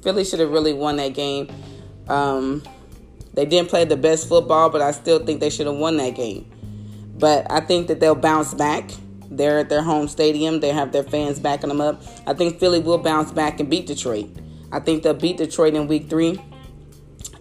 Philly 0.02 0.24
should 0.24 0.40
have 0.40 0.50
really 0.50 0.72
won 0.72 0.96
that 0.96 1.14
game. 1.14 1.50
Um, 2.08 2.62
they 3.34 3.44
didn't 3.44 3.68
play 3.68 3.84
the 3.84 3.96
best 3.96 4.28
football, 4.28 4.70
but 4.70 4.80
I 4.80 4.90
still 4.90 5.24
think 5.24 5.40
they 5.40 5.50
should 5.50 5.66
have 5.66 5.76
won 5.76 5.96
that 5.98 6.14
game. 6.14 6.50
But 7.18 7.50
I 7.50 7.60
think 7.60 7.88
that 7.88 8.00
they'll 8.00 8.14
bounce 8.14 8.54
back. 8.54 8.90
They're 9.30 9.60
at 9.60 9.68
their 9.68 9.82
home 9.82 10.08
stadium. 10.08 10.60
They 10.60 10.70
have 10.70 10.92
their 10.92 11.04
fans 11.04 11.38
backing 11.38 11.68
them 11.68 11.80
up. 11.80 12.02
I 12.26 12.34
think 12.34 12.58
Philly 12.58 12.80
will 12.80 12.98
bounce 12.98 13.30
back 13.30 13.60
and 13.60 13.68
beat 13.68 13.86
Detroit. 13.86 14.30
I 14.72 14.80
think 14.80 15.02
they'll 15.02 15.14
beat 15.14 15.36
Detroit 15.36 15.74
in 15.74 15.86
week 15.86 16.08
three. 16.08 16.40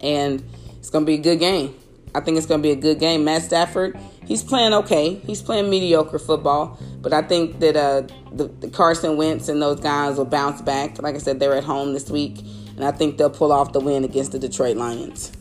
And 0.02 0.44
it's 0.78 0.90
going 0.90 1.06
to 1.06 1.10
be 1.10 1.16
a 1.16 1.22
good 1.22 1.40
game. 1.40 1.79
I 2.16 2.22
think 2.22 2.38
it's 2.38 2.48
going 2.48 2.62
to 2.62 2.64
be 2.64 2.72
a 2.72 2.76
good 2.76 3.00
game. 3.00 3.24
Matt 3.24 3.44
Stafford, 3.44 3.98
he's 4.26 4.44
playing 4.44 4.74
okay. 4.74 5.16
He's 5.16 5.42
playing 5.42 5.70
mediocre 5.70 6.20
football. 6.20 6.80
But 7.02 7.14
I 7.14 7.22
think 7.22 7.60
that 7.60 7.76
uh, 7.76 8.02
the, 8.32 8.46
the 8.48 8.70
Carson 8.70 9.16
Wentz 9.18 9.48
and 9.48 9.62
those 9.62 9.80
guys 9.80 10.18
will 10.18 10.26
bounce 10.26 10.62
back. 10.62 11.02
Like 11.02 11.16
I 11.16 11.20
said, 11.20 11.40
they're 11.40 11.56
at 11.56 11.64
home 11.64 11.94
this 11.94 12.10
week. 12.10 12.40
And 12.76 12.84
I 12.84 12.92
think 12.92 13.18
they'll 13.18 13.30
pull 13.30 13.52
off 13.52 13.74
the 13.74 13.80
win 13.80 14.04
against 14.04 14.32
the 14.32 14.40
Detroit 14.40 14.78
Lions. 14.78 15.32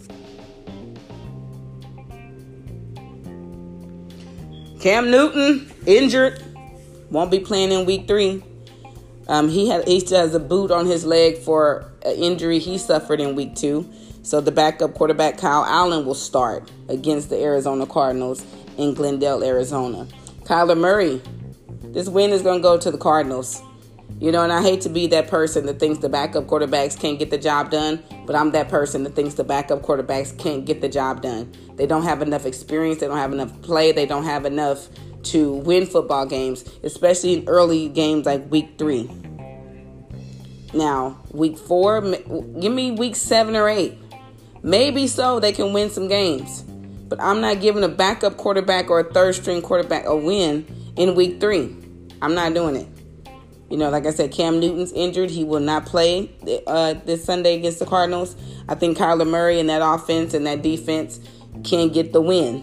Cam 4.81 5.11
Newton 5.11 5.71
injured, 5.87 6.43
won't 7.11 7.31
be 7.31 7.41
playing 7.41 7.73
in 7.73 7.85
week 7.85 8.07
three. 8.07 8.45
Um, 9.27 9.49
he 9.49 9.69
had 9.69 9.87
he 9.87 10.01
still 10.01 10.21
has 10.21 10.35
a 10.35 10.41
boot 10.41 10.71
on 10.71 10.87
his 10.87 11.05
leg 11.05 11.39
for 11.39 11.93
an 12.05 12.15
injury 12.15 12.59
he 12.59 12.79
suffered 12.79 13.21
in 13.21 13.35
week 13.35 13.55
two. 13.55 13.91
So 14.29 14.43
the 14.43 14.53
backup 14.53 14.93
quarterback 14.93 15.39
Kyle 15.39 15.65
Allen 15.65 16.05
will 16.05 16.15
start 16.15 16.71
against 16.91 17.31
the 17.31 17.41
Arizona 17.43 17.87
Cardinals 17.87 18.45
in 18.77 18.93
Glendale, 18.93 19.43
Arizona. 19.43 20.07
Kyler 20.43 20.77
Murray, 20.77 21.23
this 21.81 22.11
win 22.11 22.33
is 22.33 22.43
going 22.43 22.59
to 22.59 22.63
go 22.63 22.77
to 22.77 22.91
the 22.91 22.99
Cardinals. 22.99 23.63
You 24.21 24.31
know, 24.31 24.43
and 24.43 24.53
I 24.53 24.61
hate 24.61 24.83
to 24.83 24.91
be 24.91 25.07
that 25.07 25.29
person 25.29 25.65
that 25.65 25.81
thinks 25.81 26.01
the 26.01 26.11
backup 26.11 26.45
quarterbacks 26.45 27.01
can't 27.01 27.19
get 27.19 27.31
the 27.31 27.39
job 27.39 27.71
done, 27.71 28.03
but 28.27 28.37
I'm 28.37 28.51
that 28.51 28.69
person 28.69 29.03
that 29.05 29.17
thinks 29.17 29.33
the 29.33 29.45
backup 29.45 29.81
quarterbacks 29.81 30.39
can't 30.39 30.67
get 30.67 30.83
the 30.83 30.91
job 30.91 31.23
done. 31.23 31.51
They 31.77 31.87
don't 31.87 32.03
have 32.03 32.21
enough 32.21 32.45
experience, 32.45 33.01
they 33.01 33.07
don't 33.07 33.17
have 33.17 33.33
enough 33.33 33.63
play, 33.63 33.93
they 33.93 34.05
don't 34.05 34.25
have 34.25 34.45
enough 34.45 34.91
to 35.23 35.55
win 35.55 35.87
football 35.87 36.27
games, 36.27 36.69
especially 36.83 37.33
in 37.33 37.49
early 37.49 37.89
games 37.89 38.27
like 38.27 38.51
week 38.51 38.75
three. 38.77 39.11
Now, 40.75 41.19
week 41.31 41.57
four, 41.57 42.03
give 42.03 42.75
me 42.75 42.91
week 42.91 43.17
seven 43.17 43.57
or 43.57 43.71
eight. 43.71 43.99
Maybe 44.69 45.07
so 45.07 45.41
they 45.41 45.53
can 45.53 45.73
win 45.73 45.89
some 45.89 46.09
games. 46.09 46.61
But 47.09 47.19
I'm 47.23 47.41
not 47.41 47.63
giving 47.63 47.83
a 47.85 47.89
backup 47.89 48.37
quarterback 48.37 48.91
or 48.91 49.01
a 49.01 49.05
third 49.05 49.35
string 49.35 49.63
quarterback 49.63 50.05
a 50.05 50.15
win 50.15 50.93
in 50.95 51.15
week 51.15 51.41
three. 51.41 51.75
I'm 52.21 52.35
not 52.35 52.53
doing 52.53 52.77
it. 52.77 52.87
You 53.71 53.79
know, 53.79 53.89
like 53.89 54.05
I 54.05 54.11
said, 54.11 54.31
Cam 54.31 54.61
Newton's 54.61 54.93
injured. 54.93 55.31
He 55.31 55.43
will 55.43 55.61
not 55.61 55.87
play 55.87 56.31
uh, 56.67 56.93
this 57.07 57.25
Sunday 57.25 57.55
against 57.55 57.79
the 57.79 57.87
Cardinals. 57.87 58.37
I 58.69 58.75
think 58.75 58.99
Kyler 58.99 59.27
Murray 59.27 59.59
and 59.59 59.71
that 59.71 59.81
offense 59.81 60.35
and 60.35 60.47
that 60.47 60.61
defense 60.61 61.19
can 61.65 61.89
get 61.89 62.13
the 62.13 62.21
win 62.21 62.63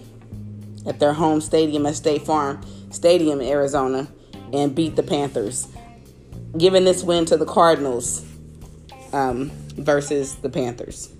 at 0.86 1.00
their 1.00 1.14
home 1.14 1.42
stadium 1.42 1.88
at 1.88 1.96
State 1.96 2.22
Farm 2.22 2.62
Stadium 2.92 3.42
in 3.42 3.48
Arizona 3.48 4.08
and 4.54 4.76
beat 4.76 4.96
the 4.96 5.02
Panthers. 5.02 5.68
Giving 6.56 6.86
this 6.86 7.04
win 7.04 7.26
to 7.26 7.36
the 7.36 7.48
Cardinals 7.48 8.24
um, 9.12 9.50
versus 9.76 10.36
the 10.36 10.50
Panthers. 10.50 11.15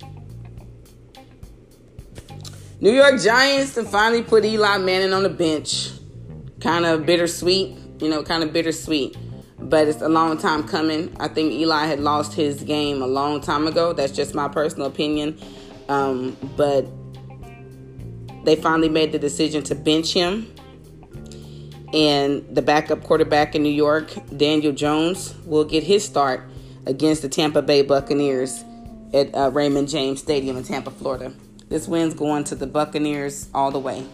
New 2.86 2.92
York 2.92 3.20
Giants 3.20 3.74
to 3.74 3.82
finally 3.82 4.22
put 4.22 4.44
Eli 4.44 4.78
Manning 4.78 5.12
on 5.12 5.24
the 5.24 5.28
bench. 5.28 5.90
Kind 6.60 6.86
of 6.86 7.04
bittersweet, 7.04 7.76
you 8.00 8.08
know, 8.08 8.22
kind 8.22 8.44
of 8.44 8.52
bittersweet 8.52 9.16
but 9.58 9.88
it's 9.88 10.00
a 10.00 10.08
long 10.08 10.38
time 10.38 10.62
coming. 10.62 11.14
I 11.18 11.26
think 11.26 11.52
Eli 11.52 11.86
had 11.86 11.98
lost 11.98 12.34
his 12.34 12.62
game 12.62 13.02
a 13.02 13.06
long 13.08 13.40
time 13.40 13.66
ago. 13.66 13.92
That's 13.92 14.12
just 14.12 14.36
my 14.36 14.46
personal 14.46 14.86
opinion. 14.86 15.36
Um, 15.88 16.36
but 16.56 16.86
they 18.44 18.54
finally 18.54 18.88
made 18.88 19.10
the 19.10 19.18
decision 19.18 19.64
to 19.64 19.74
bench 19.74 20.12
him. 20.12 20.52
And 21.92 22.46
the 22.54 22.62
backup 22.62 23.02
quarterback 23.02 23.56
in 23.56 23.64
New 23.64 23.68
York, 23.68 24.12
Daniel 24.36 24.72
Jones, 24.72 25.34
will 25.44 25.64
get 25.64 25.82
his 25.82 26.04
start 26.04 26.48
against 26.86 27.22
the 27.22 27.28
Tampa 27.28 27.62
Bay 27.62 27.82
Buccaneers 27.82 28.62
at 29.12 29.34
uh, 29.34 29.50
Raymond 29.52 29.88
James 29.88 30.20
Stadium 30.20 30.56
in 30.56 30.62
Tampa, 30.62 30.92
Florida. 30.92 31.32
This 31.68 31.88
win's 31.88 32.14
going 32.14 32.44
to 32.44 32.54
the 32.54 32.66
Buccaneers 32.66 33.48
all 33.52 33.70
the 33.70 33.78
way. 33.78 34.06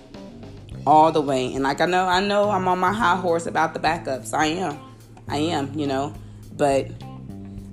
All 0.86 1.12
the 1.12 1.20
way. 1.20 1.52
And 1.54 1.62
like 1.62 1.80
I 1.80 1.86
know, 1.86 2.06
I 2.06 2.20
know 2.20 2.50
I'm 2.50 2.66
on 2.66 2.78
my 2.78 2.92
high 2.92 3.16
horse 3.16 3.46
about 3.46 3.74
the 3.74 3.80
backups. 3.80 4.32
I 4.32 4.46
am. 4.46 4.78
I 5.28 5.36
am, 5.36 5.78
you 5.78 5.86
know. 5.86 6.14
But 6.56 6.88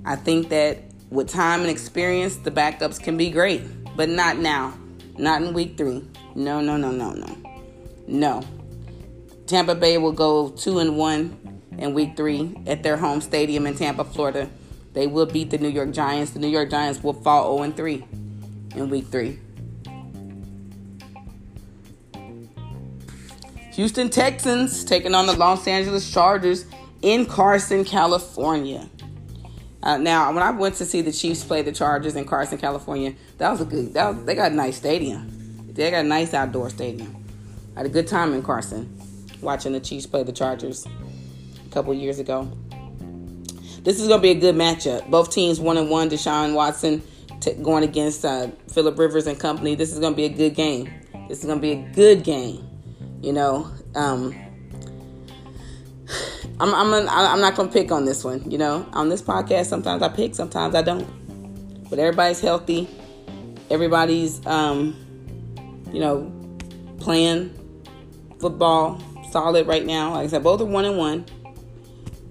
I 0.04 0.16
think 0.16 0.50
that 0.50 0.78
with 1.10 1.28
time 1.28 1.60
and 1.60 1.70
experience, 1.70 2.36
the 2.36 2.50
backups 2.50 3.02
can 3.02 3.16
be 3.16 3.30
great, 3.30 3.62
but 3.96 4.08
not 4.08 4.38
now. 4.38 4.74
Not 5.18 5.42
in 5.42 5.54
week 5.54 5.76
three. 5.76 6.04
No, 6.34 6.60
no, 6.60 6.76
no, 6.76 6.90
no, 6.90 7.12
no. 7.12 7.36
No. 8.06 8.42
Tampa 9.46 9.74
Bay 9.74 9.98
will 9.98 10.12
go 10.12 10.50
two 10.50 10.78
and 10.78 10.96
one 10.96 11.62
in 11.78 11.94
week 11.94 12.16
three 12.16 12.56
at 12.66 12.82
their 12.82 12.96
home 12.96 13.20
stadium 13.20 13.66
in 13.66 13.74
Tampa, 13.74 14.04
Florida. 14.04 14.48
They 14.92 15.06
will 15.06 15.26
beat 15.26 15.50
the 15.50 15.58
New 15.58 15.68
York 15.68 15.92
Giants. 15.92 16.32
The 16.32 16.38
New 16.38 16.48
York 16.48 16.70
Giants 16.70 17.02
will 17.02 17.14
fall 17.14 17.56
0 17.56 17.64
and 17.64 17.76
3 17.76 18.04
in 18.76 18.90
week 18.90 19.06
three. 19.06 19.38
Houston 23.80 24.10
Texans 24.10 24.84
taking 24.84 25.14
on 25.14 25.24
the 25.24 25.32
Los 25.32 25.66
Angeles 25.66 26.12
Chargers 26.12 26.66
in 27.00 27.24
Carson, 27.24 27.82
California. 27.82 28.86
Uh, 29.82 29.96
now, 29.96 30.30
when 30.34 30.42
I 30.42 30.50
went 30.50 30.74
to 30.74 30.84
see 30.84 31.00
the 31.00 31.10
Chiefs 31.10 31.42
play 31.42 31.62
the 31.62 31.72
Chargers 31.72 32.14
in 32.14 32.26
Carson, 32.26 32.58
California, 32.58 33.14
that 33.38 33.50
was 33.50 33.62
a 33.62 33.64
good. 33.64 33.94
That 33.94 34.14
was, 34.14 34.24
they 34.26 34.34
got 34.34 34.52
a 34.52 34.54
nice 34.54 34.76
stadium. 34.76 35.72
They 35.72 35.90
got 35.90 36.04
a 36.04 36.08
nice 36.08 36.34
outdoor 36.34 36.68
stadium. 36.68 37.24
I 37.74 37.78
had 37.78 37.86
a 37.86 37.88
good 37.88 38.06
time 38.06 38.34
in 38.34 38.42
Carson, 38.42 39.00
watching 39.40 39.72
the 39.72 39.80
Chiefs 39.80 40.04
play 40.04 40.24
the 40.24 40.32
Chargers 40.32 40.84
a 40.84 41.70
couple 41.70 41.94
years 41.94 42.18
ago. 42.18 42.52
This 43.82 43.98
is 43.98 44.08
going 44.08 44.20
to 44.20 44.22
be 44.22 44.32
a 44.32 44.34
good 44.34 44.56
matchup. 44.56 45.08
Both 45.08 45.32
teams 45.32 45.58
one 45.58 45.78
and 45.78 45.88
one. 45.88 46.10
Deshaun 46.10 46.52
Watson 46.52 47.02
t- 47.40 47.54
going 47.54 47.84
against 47.84 48.26
uh, 48.26 48.48
Philip 48.70 48.98
Rivers 48.98 49.26
and 49.26 49.40
company. 49.40 49.74
This 49.74 49.90
is 49.90 50.00
going 50.00 50.12
to 50.12 50.16
be 50.18 50.26
a 50.26 50.28
good 50.28 50.54
game. 50.54 50.92
This 51.30 51.38
is 51.38 51.46
going 51.46 51.56
to 51.56 51.62
be 51.62 51.72
a 51.72 51.92
good 51.94 52.24
game. 52.24 52.69
You 53.20 53.32
know, 53.32 53.70
um, 53.94 54.34
I'm 56.58 56.74
I'm 56.74 57.08
I'm 57.08 57.40
not 57.40 57.54
gonna 57.54 57.70
pick 57.70 57.92
on 57.92 58.04
this 58.04 58.24
one. 58.24 58.50
You 58.50 58.58
know, 58.58 58.86
on 58.92 59.08
this 59.08 59.22
podcast, 59.22 59.66
sometimes 59.66 60.02
I 60.02 60.08
pick, 60.08 60.34
sometimes 60.34 60.74
I 60.74 60.82
don't. 60.82 61.08
But 61.88 61.98
everybody's 61.98 62.40
healthy. 62.40 62.88
Everybody's 63.70 64.44
um, 64.46 64.96
you 65.92 66.00
know, 66.00 66.30
playing 66.98 67.54
football 68.40 69.00
solid 69.30 69.66
right 69.66 69.84
now. 69.84 70.12
Like 70.12 70.24
I 70.24 70.26
said, 70.28 70.42
both 70.42 70.60
are 70.60 70.66
one 70.66 70.84
and 70.84 70.96
one. 70.96 71.24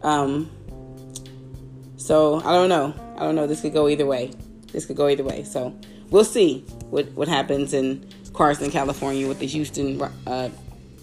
Um, 0.01 0.50
so 1.98 2.39
I 2.39 2.53
don't 2.53 2.69
know. 2.69 2.93
I 3.15 3.19
don't 3.19 3.36
know. 3.36 3.48
This 3.48 3.62
could 3.62 3.74
go 3.74 3.89
either 3.89 4.05
way. 4.05 4.31
This 4.72 4.86
could 4.86 4.96
go 4.96 5.08
either 5.08 5.24
way. 5.24 5.43
So 5.43 5.75
we'll 6.10 6.24
see 6.24 6.60
what 6.89 7.08
what 7.12 7.27
happens 7.27 7.74
in 7.74 8.08
Carson, 8.34 8.72
California, 8.72 9.27
with 9.27 9.39
the 9.39 9.48
Houston 9.48 10.01
uh, 10.27 10.50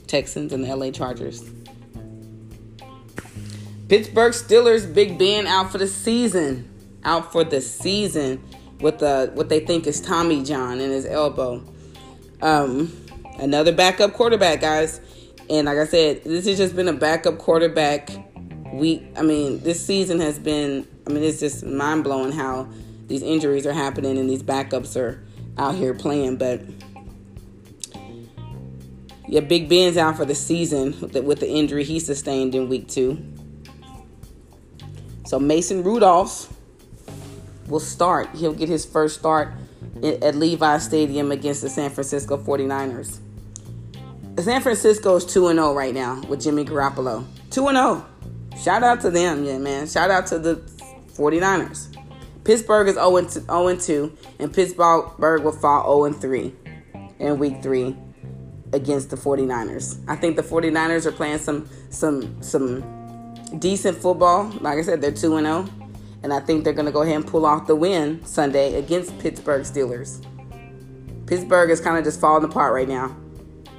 Texans 0.07 0.53
and 0.53 0.65
the 0.65 0.75
LA 0.75 0.91
Chargers. 0.91 1.43
Pittsburgh 3.89 4.33
Steelers 4.33 4.93
Big 4.93 5.19
Ben 5.19 5.47
out 5.47 5.71
for 5.71 5.79
the 5.79 5.87
season. 5.87 6.69
Out 7.05 7.31
for 7.31 7.45
the 7.45 7.61
season 7.61 8.43
with 8.81 8.99
the 8.99 9.31
what 9.35 9.49
they 9.49 9.61
think 9.61 9.87
is 9.87 10.01
Tommy 10.01 10.43
John 10.43 10.81
in 10.81 10.91
his 10.91 11.07
elbow. 11.07 11.63
Um, 12.43 12.93
another 13.39 13.73
backup 13.73 14.13
quarterback, 14.13 14.61
guys. 14.61 15.01
And 15.49 15.67
like 15.67 15.79
I 15.79 15.87
said, 15.87 16.25
this 16.25 16.47
has 16.47 16.57
just 16.57 16.75
been 16.75 16.89
a 16.89 16.93
backup 16.93 17.39
quarterback 17.39 18.11
week. 18.73 19.05
I 19.17 19.23
mean, 19.23 19.61
this 19.61 19.85
season 19.85 20.21
has 20.21 20.39
been. 20.39 20.87
I 21.07 21.11
mean, 21.11 21.23
it's 21.23 21.39
just 21.39 21.65
mind 21.65 22.03
blowing 22.03 22.33
how 22.33 22.69
these 23.07 23.23
injuries 23.23 23.65
are 23.67 23.73
happening 23.73 24.19
and 24.19 24.29
these 24.29 24.43
backups 24.43 24.97
are 24.97 25.23
out 25.57 25.77
here 25.77 25.95
playing. 25.95 26.37
But 26.37 26.63
yeah, 29.29 29.41
Big 29.41 29.69
Ben's 29.69 29.97
out 29.97 30.17
for 30.17 30.25
the 30.25 30.35
season 30.35 30.99
with 31.01 31.41
the, 31.41 31.49
injury 31.49 31.85
he 31.85 31.99
sustained 31.99 32.55
in 32.55 32.69
week 32.69 32.89
two. 32.89 33.25
So 35.27 35.41
Mason 35.41 35.83
Rudolph 35.83 36.53
will 37.67 37.81
start. 37.81 38.29
He'll 38.37 38.55
get 38.55 38.69
his 38.69 38.87
first 38.87 39.19
start 39.19 39.53
at 40.03 40.37
Levi 40.37 40.79
Stadium 40.79 41.33
against 41.33 41.63
the 41.63 41.69
San 41.69 41.91
Francisco 41.91 42.37
49ers. 42.37 43.19
San 44.39 44.61
Francisco 44.61 45.17
is 45.17 45.25
2 45.25 45.49
0 45.49 45.75
right 45.75 45.95
now 45.95 46.21
with 46.29 46.43
Jimmy 46.43 46.65
Garoppolo. 46.65 47.25
2 47.51 47.69
0. 47.69 48.07
Shout 48.63 48.83
out 48.83 49.01
to 49.01 49.11
them, 49.11 49.45
yeah, 49.45 49.59
man. 49.59 49.89
Shout 49.89 50.11
out 50.11 50.27
to 50.29 50.39
the 50.39 50.57
49ers. 51.15 51.97
Pittsburgh 52.45 52.87
is 52.87 52.95
0 52.95 53.77
2, 53.77 54.19
and 54.39 54.55
Pittsburgh 54.55 55.43
will 55.43 55.53
fall 55.53 56.09
0 56.09 56.21
3 56.21 56.55
in 57.19 57.39
week 57.39 57.63
3 57.63 57.97
against 58.73 59.11
the 59.11 59.17
49ers. 59.17 60.03
I 60.09 60.17
think 60.17 60.37
the 60.37 60.43
49ers 60.43 61.07
are 61.07 61.13
playing 61.13 61.39
some 61.39 61.69
some 61.91 62.43
some 62.43 62.83
decent 63.59 63.99
football. 63.99 64.51
Like 64.61 64.79
I 64.79 64.83
said, 64.83 65.01
they're 65.01 65.13
2 65.13 65.17
0. 65.41 65.69
And 66.23 66.33
I 66.33 66.41
think 66.41 66.65
they're 66.65 66.73
going 66.73 66.87
to 66.87 66.93
go 66.93 67.03
ahead 67.03 67.15
and 67.15 67.27
pull 67.27 67.47
off 67.47 67.67
the 67.67 67.77
win 67.77 68.25
Sunday 68.25 68.75
against 68.75 69.17
Pittsburgh 69.21 69.63
Steelers. 69.63 70.25
Pittsburgh 71.27 71.71
is 71.71 71.81
kind 71.81 71.99
of 71.99 72.05
just 72.05 72.21
falling 72.21 72.45
apart 72.45 72.73
right 72.73 72.89
now. 72.89 73.17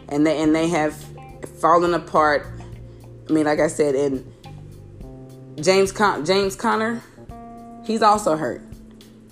And 0.09 0.25
they 0.25 0.41
and 0.41 0.55
they 0.55 0.67
have 0.69 0.95
fallen 1.59 1.93
apart. 1.93 2.47
I 3.29 3.33
mean, 3.33 3.45
like 3.45 3.59
I 3.59 3.67
said, 3.67 3.95
in 3.95 4.31
James 5.59 5.91
Con- 5.91 6.25
James 6.25 6.55
Conner, 6.55 7.01
he's 7.85 8.01
also 8.01 8.38
hurt. 8.38 8.62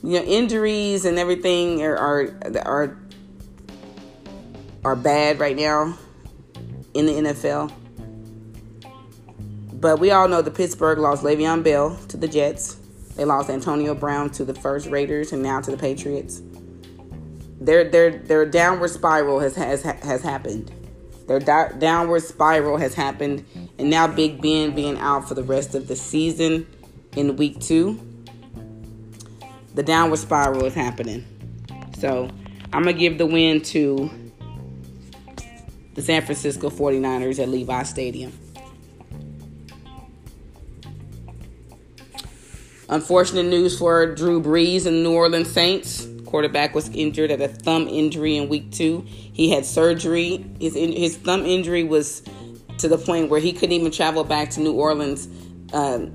You 0.04 0.20
know, 0.20 0.26
injuries 0.26 1.06
and 1.06 1.18
everything 1.18 1.82
are 1.84 1.96
are 1.96 2.34
are, 2.66 2.98
are 4.86 4.96
bad 4.96 5.40
right 5.40 5.56
now 5.56 5.98
in 6.94 7.08
the 7.08 7.14
NFL. 7.14 7.74
But 9.74 10.00
we 10.00 10.12
all 10.12 10.28
know 10.28 10.44
the 10.44 10.52
Pittsburgh 10.52 11.00
lost 11.00 11.24
Le'Veon 11.24 11.64
Bell 11.64 11.98
to 12.08 12.18
the 12.18 12.28
Jets. 12.28 12.76
They 13.16 13.26
lost 13.26 13.50
Antonio 13.50 13.96
Brown 13.96 14.30
to 14.32 14.46
the 14.46 14.54
first 14.54 14.88
Raiders 14.88 15.34
and 15.34 15.42
now 15.42 15.60
to 15.60 15.72
the 15.72 15.78
Patriots. 15.78 16.44
Their 17.60 17.90
their 17.90 18.12
their 18.12 18.46
downward 18.46 18.90
spiral 18.90 19.40
has 19.40 19.56
has 19.56 19.82
has 19.82 20.22
happened. 20.22 20.72
Their 21.28 21.40
di- 21.40 21.72
downward 21.80 22.22
spiral 22.22 22.78
has 22.78 22.94
happened, 22.94 23.44
and 23.80 23.90
now 23.90 24.06
Big 24.06 24.40
Ben 24.40 24.76
being 24.76 25.00
out 25.00 25.28
for 25.28 25.34
the 25.34 25.42
rest 25.42 25.74
of 25.74 25.88
the 25.88 25.96
season 25.96 26.68
in 27.16 27.36
week 27.38 27.60
two. 27.60 28.00
The 29.74 29.82
downward 29.82 30.18
spiral 30.18 30.64
is 30.66 30.76
happening. 30.76 31.26
So 31.98 32.30
I'm 32.72 32.84
gonna 32.84 32.94
give 32.94 33.18
the 33.18 33.26
win 33.26 33.62
to 33.62 34.12
the 35.96 36.02
San 36.02 36.22
Francisco 36.22 36.70
49ers 36.70 37.40
at 37.40 37.50
Levi 37.50 37.84
Stadium. 37.84 38.32
Unfortunate 42.88 43.48
news 43.48 43.80
for 43.80 44.14
Drew 44.14 44.42
Brees 44.42 44.86
and 44.86 45.02
New 45.02 45.14
Orleans 45.14 45.50
Saints. 45.50 46.08
Quarterback 46.26 46.76
was 46.76 46.90
injured 46.90 47.32
at 47.32 47.42
a 47.42 47.48
thumb 47.48 47.88
injury 47.88 48.38
in 48.38 48.48
week 48.48 48.72
two. 48.72 49.04
He 49.08 49.50
had 49.50 49.66
surgery. 49.66 50.46
His 50.60 50.76
his 50.76 51.18
thumb 51.18 51.46
injury 51.46 51.84
was 51.84 52.22
to 52.78 52.88
the 52.88 52.98
point 52.98 53.30
where 53.30 53.40
he 53.40 53.54
couldn't 53.54 53.72
even 53.72 53.92
travel 53.92 54.24
back 54.24 54.52
to 54.52 54.60
New 54.60 54.74
Orleans 54.74 55.28
uh, 55.74 56.06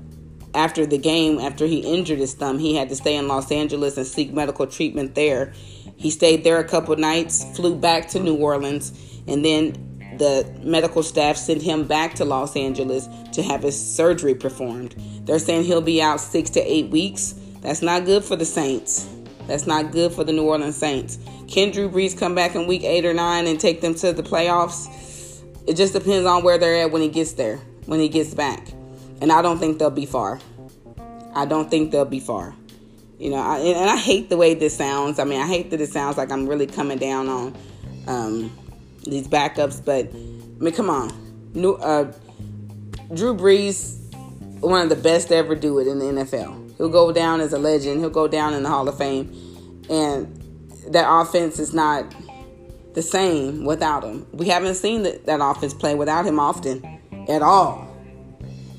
after 0.53 0.85
the 0.85 0.97
game. 0.97 1.39
After 1.39 1.65
he 1.65 1.79
injured 1.79 2.19
his 2.19 2.35
thumb, 2.35 2.57
he 2.57 2.75
had 2.75 2.87
to 2.89 2.95
stay 2.95 3.15
in 3.17 3.27
Los 3.27 3.51
Angeles 3.51 3.97
and 3.97 4.05
seek 4.05 4.31
medical 4.31 4.67
treatment 4.67 5.15
there. 5.15 5.53
He 5.97 6.09
stayed 6.09 6.43
there 6.43 6.59
a 6.59 6.63
couple 6.63 6.95
nights, 6.95 7.43
flew 7.55 7.75
back 7.75 8.07
to 8.09 8.19
New 8.19 8.35
Orleans, 8.35 8.91
and 9.27 9.43
then 9.43 9.91
the 10.17 10.45
medical 10.63 11.03
staff 11.03 11.37
sent 11.37 11.61
him 11.61 11.85
back 11.87 12.15
to 12.15 12.25
Los 12.25 12.55
Angeles 12.55 13.07
to 13.33 13.41
have 13.41 13.63
his 13.63 13.79
surgery 13.79 14.35
performed. 14.35 14.95
They're 15.25 15.39
saying 15.39 15.63
he'll 15.63 15.81
be 15.81 16.01
out 16.01 16.19
six 16.19 16.49
to 16.51 16.59
eight 16.59 16.89
weeks. 16.89 17.35
That's 17.61 17.81
not 17.81 18.05
good 18.05 18.23
for 18.23 18.35
the 18.35 18.45
Saints. 18.45 19.07
That's 19.47 19.67
not 19.67 19.91
good 19.91 20.11
for 20.11 20.23
the 20.23 20.33
New 20.33 20.43
Orleans 20.43 20.75
Saints. 20.75 21.17
Can 21.47 21.71
Drew 21.71 21.89
Brees 21.89 22.17
come 22.17 22.35
back 22.35 22.55
in 22.55 22.67
week 22.67 22.83
eight 22.83 23.05
or 23.05 23.13
nine 23.13 23.47
and 23.47 23.59
take 23.59 23.81
them 23.81 23.95
to 23.95 24.13
the 24.13 24.23
playoffs? 24.23 25.43
It 25.67 25.75
just 25.75 25.93
depends 25.93 26.25
on 26.25 26.43
where 26.43 26.57
they're 26.57 26.83
at 26.83 26.91
when 26.91 27.01
he 27.01 27.09
gets 27.09 27.33
there, 27.33 27.57
when 27.85 27.99
he 27.99 28.09
gets 28.09 28.33
back. 28.33 28.67
And 29.21 29.31
I 29.31 29.41
don't 29.41 29.59
think 29.59 29.77
they'll 29.77 29.89
be 29.89 30.05
far. 30.05 30.39
I 31.33 31.45
don't 31.45 31.69
think 31.69 31.91
they'll 31.91 32.05
be 32.05 32.19
far. 32.19 32.55
You 33.19 33.29
know, 33.29 33.37
I, 33.37 33.59
and 33.59 33.89
I 33.89 33.97
hate 33.97 34.29
the 34.29 34.37
way 34.37 34.55
this 34.55 34.75
sounds. 34.75 35.19
I 35.19 35.25
mean, 35.25 35.39
I 35.39 35.47
hate 35.47 35.69
that 35.69 35.79
it 35.79 35.89
sounds 35.89 36.17
like 36.17 36.31
I'm 36.31 36.47
really 36.47 36.65
coming 36.65 36.97
down 36.97 37.29
on 37.29 37.55
um, 38.07 38.57
these 39.03 39.27
backups, 39.27 39.83
but 39.83 40.07
I 40.61 40.63
mean, 40.63 40.73
come 40.73 40.89
on. 40.89 41.11
New, 41.53 41.73
uh, 41.73 42.11
Drew 43.13 43.35
Brees, 43.35 43.97
one 44.61 44.81
of 44.83 44.89
the 44.89 44.95
best 44.95 45.29
to 45.29 45.35
ever 45.35 45.55
do 45.55 45.79
it 45.79 45.87
in 45.87 45.99
the 45.99 46.05
NFL. 46.05 46.77
He'll 46.77 46.89
go 46.89 47.11
down 47.11 47.41
as 47.41 47.51
a 47.51 47.59
legend. 47.59 47.99
He'll 47.99 48.09
go 48.09 48.27
down 48.27 48.53
in 48.53 48.63
the 48.63 48.69
Hall 48.69 48.87
of 48.87 48.97
Fame, 48.97 49.29
and 49.89 50.41
that 50.89 51.05
offense 51.07 51.59
is 51.59 51.73
not 51.73 52.13
the 52.93 53.01
same 53.01 53.65
without 53.65 54.03
him. 54.03 54.25
We 54.33 54.47
haven't 54.47 54.75
seen 54.75 55.03
that, 55.03 55.25
that 55.25 55.39
offense 55.41 55.73
play 55.73 55.95
without 55.95 56.25
him 56.25 56.39
often 56.39 56.83
at 57.27 57.41
all. 57.41 57.87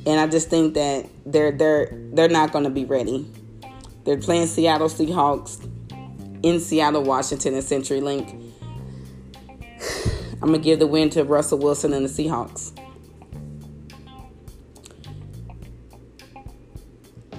And 0.06 0.18
I 0.18 0.26
just 0.26 0.50
think 0.50 0.74
that 0.74 1.06
they're 1.26 1.52
they're 1.52 1.90
they're 2.12 2.28
not 2.28 2.52
going 2.52 2.64
to 2.64 2.70
be 2.70 2.84
ready. 2.84 3.26
They're 4.04 4.18
playing 4.18 4.46
Seattle 4.46 4.88
Seahawks 4.88 5.68
in 6.42 6.58
Seattle, 6.58 7.04
Washington, 7.04 7.54
and 7.54 7.62
CenturyLink. 7.62 8.50
I'm 10.42 10.48
gonna 10.48 10.58
give 10.58 10.80
the 10.80 10.88
win 10.88 11.08
to 11.10 11.22
Russell 11.22 11.58
Wilson 11.58 11.92
and 11.92 12.04
the 12.04 12.08
Seahawks. 12.08 12.76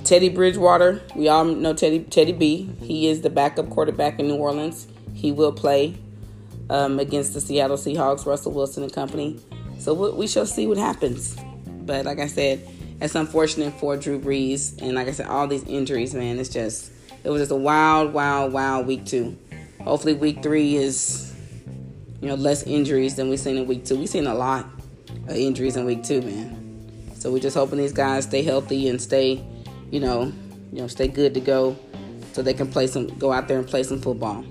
Teddy 0.05 0.29
Bridgewater, 0.29 1.01
we 1.13 1.27
all 1.27 1.43
know 1.43 1.73
Teddy 1.73 1.99
Teddy 1.99 2.31
B. 2.31 2.73
He 2.81 3.09
is 3.09 3.19
the 3.19 3.29
backup 3.29 3.69
quarterback 3.69 4.19
in 4.19 4.27
New 4.27 4.37
Orleans. 4.37 4.87
He 5.13 5.33
will 5.33 5.51
play 5.51 5.97
um, 6.69 6.97
against 6.97 7.33
the 7.33 7.41
Seattle 7.41 7.75
Seahawks, 7.75 8.25
Russell 8.25 8.53
Wilson 8.53 8.83
and 8.83 8.93
company. 8.93 9.37
So 9.79 9.93
we, 9.93 10.11
we 10.11 10.27
shall 10.27 10.45
see 10.45 10.65
what 10.65 10.77
happens. 10.77 11.35
But 11.67 12.05
like 12.05 12.19
I 12.19 12.27
said, 12.27 12.65
it's 13.01 13.15
unfortunate 13.15 13.73
for 13.81 13.97
Drew 13.97 14.17
Brees, 14.17 14.81
and 14.81 14.95
like 14.95 15.09
I 15.09 15.11
said, 15.11 15.27
all 15.27 15.45
these 15.45 15.65
injuries, 15.65 16.13
man. 16.13 16.39
It's 16.39 16.47
just 16.47 16.89
it 17.25 17.29
was 17.29 17.41
just 17.41 17.51
a 17.51 17.55
wild, 17.55 18.13
wild, 18.13 18.53
wild 18.53 18.87
week 18.87 19.05
two. 19.05 19.37
Hopefully, 19.81 20.13
week 20.13 20.41
three 20.41 20.77
is 20.77 21.32
you 22.23 22.29
know, 22.29 22.35
less 22.35 22.63
injuries 22.63 23.17
than 23.17 23.27
we've 23.27 23.37
seen 23.37 23.57
in 23.57 23.67
week 23.67 23.83
two. 23.83 23.97
We've 23.97 24.07
seen 24.07 24.27
a 24.27 24.33
lot. 24.33 24.65
uh, 25.29 25.33
injuries 25.33 25.75
in 25.75 25.83
week 25.83 26.03
two, 26.03 26.21
man. 26.21 27.11
So 27.15 27.29
we're 27.29 27.39
just 27.39 27.55
hoping 27.55 27.79
these 27.79 27.91
guys 27.91 28.23
stay 28.23 28.41
healthy 28.41 28.87
and 28.87 29.01
stay, 29.01 29.45
you 29.91 29.99
know, 29.99 30.31
you 30.71 30.79
know, 30.79 30.87
stay 30.87 31.09
good 31.09 31.33
to 31.33 31.41
go, 31.41 31.77
so 32.31 32.41
they 32.41 32.53
can 32.53 32.71
play 32.71 32.87
some, 32.87 33.07
go 33.19 33.33
out 33.33 33.49
there 33.49 33.59
and 33.59 33.67
play 33.67 33.83
some 33.83 33.99
football. 33.99 34.41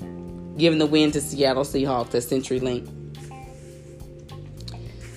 Giving 0.59 0.79
the 0.79 0.85
win 0.85 1.13
to 1.13 1.21
Seattle 1.23 1.65
Seahawks 1.65 2.09
at 2.09 2.23
CenturyLink. 2.25 2.91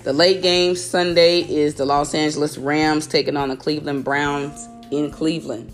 The 0.04 0.13
late 0.13 0.41
game 0.41 0.78
Sunday 0.78 1.41
is 1.41 1.76
the 1.76 1.84
Los 1.84 2.15
Angeles 2.15 2.58
Rams 2.58 3.06
taking 3.06 3.36
on 3.36 3.50
the 3.50 3.58
Cleveland 3.58 4.06
Browns 4.06 4.65
in 4.91 5.12
Cleveland. 5.12 5.74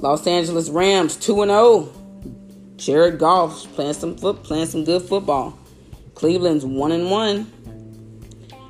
Los 0.00 0.26
Angeles 0.26 0.70
Rams 0.70 1.16
2 1.16 1.36
0. 1.36 1.92
Jared 2.78 3.20
Goff 3.20 3.72
playing 3.74 3.92
some 3.92 4.16
foot, 4.16 4.42
playing 4.42 4.66
some 4.66 4.82
good 4.82 5.02
football. 5.02 5.56
Cleveland's 6.14 6.64
1 6.64 6.92
and 6.92 7.10
1. 7.10 7.52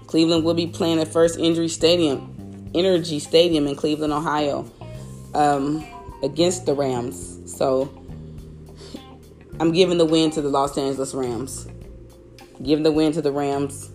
Cleveland 0.07 0.44
will 0.44 0.54
be 0.54 0.66
playing 0.66 0.98
at 1.00 1.09
First 1.09 1.38
Injury 1.38 1.68
Stadium, 1.68 2.70
Energy 2.74 3.18
Stadium 3.18 3.66
in 3.66 3.76
Cleveland, 3.76 4.12
Ohio, 4.12 4.70
um, 5.35 5.85
against 6.22 6.66
the 6.66 6.74
Rams. 6.74 7.40
So 7.46 7.92
I'm 9.61 9.72
giving 9.72 9.98
the 9.98 10.04
win 10.04 10.30
to 10.33 10.42
the 10.42 10.48
Los 10.48 10.78
Angeles 10.78 11.14
Rams. 11.14 11.66
Giving 12.62 12.85
the 12.85 12.92
win 12.92 13.12
to 13.12 13.22
the 13.22 13.33
Rams. 13.33 13.90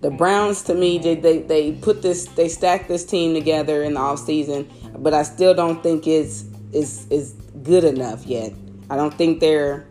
The 0.00 0.10
Browns, 0.10 0.62
to 0.64 0.74
me, 0.74 0.98
they, 0.98 1.14
they, 1.14 1.38
they 1.38 1.72
put 1.72 2.02
this, 2.02 2.26
they 2.26 2.48
stacked 2.48 2.88
this 2.88 3.04
team 3.04 3.34
together 3.34 3.82
in 3.82 3.94
the 3.94 4.00
offseason, 4.00 4.68
but 5.02 5.14
I 5.14 5.22
still 5.22 5.54
don't 5.54 5.82
think 5.82 6.06
it's 6.06 6.44
is 6.74 7.06
is 7.08 7.32
good 7.62 7.84
enough 7.84 8.26
yet. 8.26 8.52
I 8.90 8.96
don't 8.96 9.14
think 9.14 9.40
they're 9.40 9.86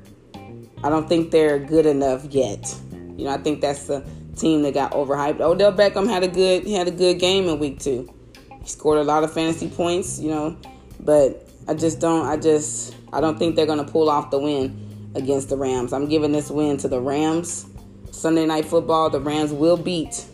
I 0.84 0.90
don't 0.90 1.08
think 1.08 1.32
they're 1.32 1.60
good 1.60 1.86
enough 1.86 2.26
yet. 2.26 2.76
You 3.18 3.26
know, 3.26 3.32
I 3.32 3.38
think 3.38 3.62
that's 3.62 3.88
the 3.88 4.06
team 4.36 4.64
that 4.64 4.74
got 4.74 4.92
overhyped. 4.92 5.40
Odell 5.40 5.72
Beckham 5.72 6.08
had 6.08 6.24
a 6.24 6.28
good 6.28 6.64
he 6.64 6.74
had 6.74 6.88
a 6.88 6.92
good 6.92 7.20
game 7.20 7.48
in 7.48 7.60
week 7.60 7.80
two. 7.80 8.14
He 8.62 8.68
scored 8.68 9.00
a 9.00 9.04
lot 9.04 9.24
of 9.24 9.34
fantasy 9.34 9.70
points, 9.70 10.20
you 10.20 10.30
know, 10.30 10.58
but 11.00 11.48
I 11.68 11.74
just 11.74 12.00
don't 12.00 12.26
I 12.26 12.38
just 12.38 12.96
I 13.14 13.22
don't 13.22 13.40
think 13.40 13.56
they're 13.56 13.66
gonna 13.66 13.86
pull 13.86 14.10
off 14.10 14.30
the 14.32 14.40
win 14.40 15.12
against 15.16 15.50
the 15.50 15.58
Rams. 15.58 15.94
I'm 15.94 16.10
giving 16.10 16.32
this 16.32 16.50
win 16.50 16.78
to 16.78 16.88
the 16.88 17.00
Rams. 17.00 17.68
Sunday 18.12 18.46
night 18.46 18.66
football, 18.66 19.10
the 19.10 19.20
Rams 19.20 19.52
will 19.52 19.78
beat 19.78 20.26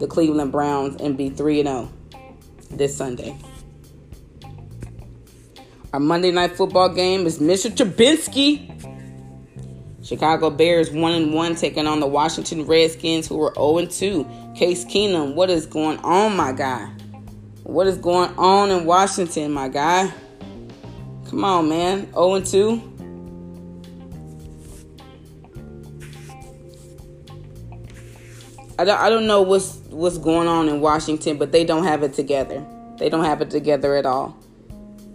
the 0.00 0.06
Cleveland 0.06 0.52
Browns 0.52 1.00
and 1.00 1.16
be 1.16 1.30
3 1.30 1.62
0 1.62 1.90
this 2.70 2.96
Sunday. 2.96 3.36
Our 5.92 6.00
Monday 6.00 6.30
night 6.30 6.56
football 6.56 6.88
game 6.88 7.26
is 7.26 7.38
Mr. 7.38 7.70
Trubisky 7.70 8.85
Chicago 10.06 10.50
Bears 10.50 10.92
1 10.92 11.12
and 11.12 11.34
1 11.34 11.56
taking 11.56 11.88
on 11.88 11.98
the 11.98 12.06
Washington 12.06 12.64
Redskins 12.64 13.26
who 13.26 13.42
are 13.42 13.52
0 13.54 13.78
and 13.78 13.90
2. 13.90 14.54
Case 14.54 14.84
Keenum, 14.84 15.34
what 15.34 15.50
is 15.50 15.66
going 15.66 15.98
on, 15.98 16.36
my 16.36 16.52
guy? 16.52 16.86
What 17.64 17.88
is 17.88 17.98
going 17.98 18.30
on 18.36 18.70
in 18.70 18.84
Washington, 18.84 19.50
my 19.50 19.68
guy? 19.68 20.12
Come 21.28 21.44
on, 21.44 21.68
man. 21.68 22.06
0 22.12 22.34
and 22.34 22.46
2. 22.46 22.92
I 28.78 28.84
don't, 28.84 29.00
I 29.00 29.10
don't 29.10 29.26
know 29.26 29.42
what's 29.42 29.78
what's 29.88 30.18
going 30.18 30.46
on 30.46 30.68
in 30.68 30.80
Washington, 30.80 31.36
but 31.36 31.50
they 31.50 31.64
don't 31.64 31.82
have 31.82 32.04
it 32.04 32.12
together. 32.12 32.64
They 32.98 33.08
don't 33.08 33.24
have 33.24 33.40
it 33.40 33.50
together 33.50 33.96
at 33.96 34.06
all. 34.06 34.36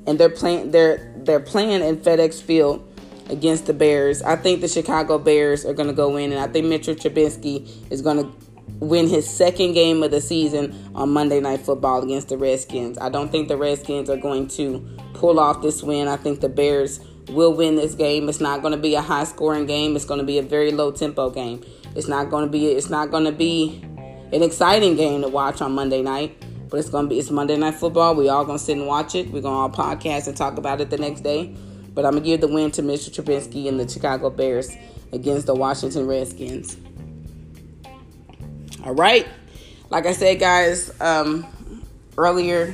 And 0.05 0.19
they're 0.19 0.29
playing 0.29 0.71
they're 0.71 1.13
they're 1.15 1.39
playing 1.39 1.81
in 1.81 1.95
FedEx 1.97 2.41
Field 2.41 2.90
against 3.31 3.65
the 3.65 3.73
Bears. 3.73 4.21
I 4.21 4.35
think 4.35 4.61
the 4.61 4.67
Chicago 4.67 5.17
Bears 5.17 5.65
are 5.65 5.73
going 5.73 5.87
to 5.87 5.93
go 5.93 6.17
in, 6.17 6.31
and 6.31 6.39
I 6.39 6.47
think 6.47 6.67
Mitchell 6.67 6.95
Trubisky 6.95 7.91
is 7.91 8.01
going 8.01 8.17
to 8.17 8.31
win 8.79 9.07
his 9.07 9.29
second 9.29 9.73
game 9.73 10.03
of 10.03 10.11
the 10.11 10.21
season 10.21 10.91
on 10.95 11.11
Monday 11.11 11.39
Night 11.39 11.61
Football 11.61 12.03
against 12.03 12.29
the 12.29 12.37
Redskins. 12.37 12.97
I 12.97 13.09
don't 13.09 13.31
think 13.31 13.47
the 13.47 13.57
Redskins 13.57 14.09
are 14.09 14.17
going 14.17 14.47
to 14.49 14.79
pull 15.13 15.39
off 15.39 15.61
this 15.61 15.81
win. 15.81 16.07
I 16.07 16.17
think 16.17 16.41
the 16.41 16.49
Bears 16.49 16.99
will 17.29 17.53
win 17.53 17.75
this 17.75 17.95
game. 17.95 18.27
It's 18.27 18.41
not 18.41 18.61
going 18.61 18.71
to 18.73 18.79
be 18.79 18.95
a 18.95 19.01
high 19.01 19.23
scoring 19.23 19.65
game. 19.65 19.95
It's 19.95 20.05
going 20.05 20.19
to 20.19 20.25
be 20.25 20.37
a 20.37 20.43
very 20.43 20.71
low 20.71 20.91
tempo 20.91 21.29
game. 21.29 21.63
It's 21.95 22.07
not 22.07 22.29
going 22.29 22.45
to 22.45 22.51
be 22.51 22.67
it's 22.67 22.89
not 22.89 23.11
going 23.11 23.25
to 23.25 23.31
be 23.31 23.81
an 24.33 24.41
exciting 24.41 24.95
game 24.95 25.21
to 25.21 25.27
watch 25.27 25.61
on 25.61 25.73
Monday 25.73 26.01
night. 26.01 26.43
But 26.71 26.79
it's 26.79 26.89
gonna 26.89 27.09
be 27.09 27.19
it's 27.19 27.29
Monday 27.29 27.57
night 27.57 27.75
football. 27.75 28.15
We 28.15 28.29
all 28.29 28.45
gonna 28.45 28.57
sit 28.57 28.77
and 28.77 28.87
watch 28.87 29.13
it. 29.13 29.29
We're 29.29 29.41
gonna 29.41 29.57
all 29.57 29.69
podcast 29.69 30.27
and 30.27 30.37
talk 30.37 30.57
about 30.57 30.79
it 30.79 30.89
the 30.89 30.97
next 30.97 31.19
day. 31.19 31.53
But 31.93 32.05
I'm 32.05 32.11
going 32.11 32.23
to 32.23 32.29
give 32.29 32.41
the 32.41 32.47
win 32.47 32.71
to 32.71 32.81
Mr. 32.81 33.09
Trubisky 33.09 33.67
and 33.67 33.79
the 33.79 33.87
Chicago 33.87 34.29
Bears 34.29 34.75
against 35.11 35.45
the 35.45 35.55
Washington 35.55 36.07
Redskins. 36.07 36.77
All 38.85 38.95
right. 38.95 39.27
Like 39.89 40.05
I 40.05 40.13
said, 40.13 40.39
guys, 40.39 40.89
um, 41.01 41.45
earlier 42.17 42.73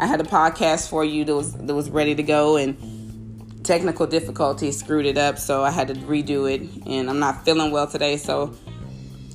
I 0.00 0.06
had 0.06 0.20
a 0.20 0.24
podcast 0.24 0.88
for 0.88 1.04
you 1.04 1.26
that 1.26 1.34
was 1.34 1.52
that 1.52 1.74
was 1.74 1.90
ready 1.90 2.14
to 2.14 2.22
go 2.22 2.56
and 2.56 3.60
technical 3.64 4.06
difficulties 4.06 4.78
screwed 4.78 5.04
it 5.04 5.18
up, 5.18 5.38
so 5.38 5.62
I 5.62 5.70
had 5.70 5.88
to 5.88 5.94
redo 5.94 6.50
it. 6.50 6.62
And 6.86 7.10
I'm 7.10 7.18
not 7.18 7.44
feeling 7.44 7.70
well 7.70 7.86
today, 7.86 8.16
so 8.16 8.54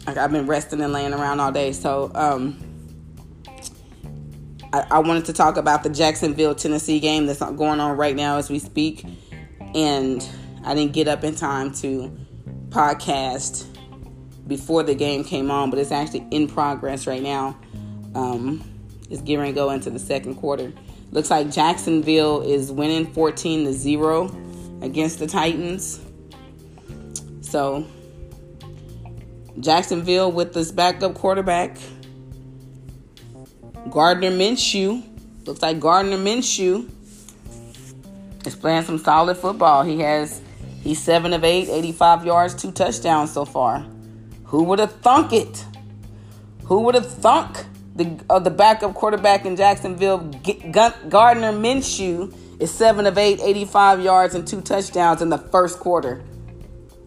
I've 0.08 0.32
been 0.32 0.48
resting 0.48 0.82
and 0.82 0.92
laying 0.92 1.14
around 1.14 1.40
all 1.40 1.52
day. 1.52 1.72
So 1.72 2.12
um, 2.16 2.58
I, 4.76 4.86
I 4.92 5.00
wanted 5.00 5.24
to 5.26 5.34
talk 5.34 5.56
about 5.56 5.84
the 5.84 5.90
Jacksonville, 5.90 6.54
Tennessee 6.54 7.00
game 7.00 7.28
that's 7.28 7.40
going 7.40 7.80
on 7.80 7.96
right 7.96 8.16
now 8.16 8.38
as 8.38 8.50
we 8.50 8.60
speak. 8.60 9.06
And 9.74 10.28
I 10.66 10.76
didn't 10.76 10.92
get 10.92 11.08
up 11.08 11.24
in 11.24 11.34
time 11.36 11.74
to 11.76 12.12
podcast 12.70 13.66
before 14.48 14.84
the 14.84 14.94
game 14.94 15.24
came 15.24 15.50
on, 15.50 15.70
but 15.70 15.80
it's 15.80 15.94
actually 15.94 16.28
in 16.30 16.48
progress 16.48 17.08
right 17.08 17.24
now. 17.24 17.58
Um, 18.16 18.64
it's 19.10 19.22
gearing 19.22 19.54
to 19.54 19.56
go 19.56 19.70
into 19.70 19.90
the 19.90 20.00
second 20.00 20.36
quarter. 20.36 20.74
Looks 21.12 21.32
like 21.32 21.52
Jacksonville 21.52 22.42
is 22.42 22.70
winning 22.70 23.06
14 23.14 23.66
to 23.66 23.74
0 23.74 24.36
against 24.82 25.20
the 25.20 25.28
Titans. 25.28 26.02
So, 27.40 27.88
Jacksonville 29.62 30.34
with 30.34 30.54
this 30.54 30.72
backup 30.74 31.14
quarterback 31.14 31.78
Gardner 33.89 34.32
Minshew. 34.32 35.04
Looks 35.45 35.62
like 35.62 35.80
Gardner 35.80 36.17
Minshew 36.17 36.89
is 38.45 38.56
playing 38.56 38.84
some 38.84 38.98
solid 38.98 39.38
football. 39.38 39.84
He 39.84 40.00
has 40.00 40.41
he's 40.82 41.02
seven 41.02 41.34
of 41.34 41.43
eight, 41.43 41.69
85 41.69 42.26
yards, 42.26 42.56
two 42.56 42.71
touchdowns 42.71 43.32
so 43.32 43.45
far. 43.45 43.86
Who 44.45 44.63
would 44.63 44.80
have 44.80 44.93
thunk 45.02 45.34
it? 45.34 45.65
Who 46.65 46.82
would 46.82 46.95
have 46.95 47.10
thunk 47.10 47.65
the 47.95 48.19
uh, 48.30 48.39
the 48.39 48.50
backup 48.50 48.93
quarterback 48.93 49.45
in 49.45 49.56
Jacksonville, 49.56 50.30
G- 50.43 50.62
Gardner 50.71 51.54
Minshew, 51.54 52.34
is 52.60 52.71
seven 52.71 53.06
of 53.06 53.17
eight, 53.17 53.39
85 53.41 54.02
yards 54.02 54.36
and 54.36 54.48
two 54.48 54.62
touchdowns 54.62 55.21
in 55.21 55.30
the 55.30 55.38
first 55.38 55.80
quarter. 55.80 56.24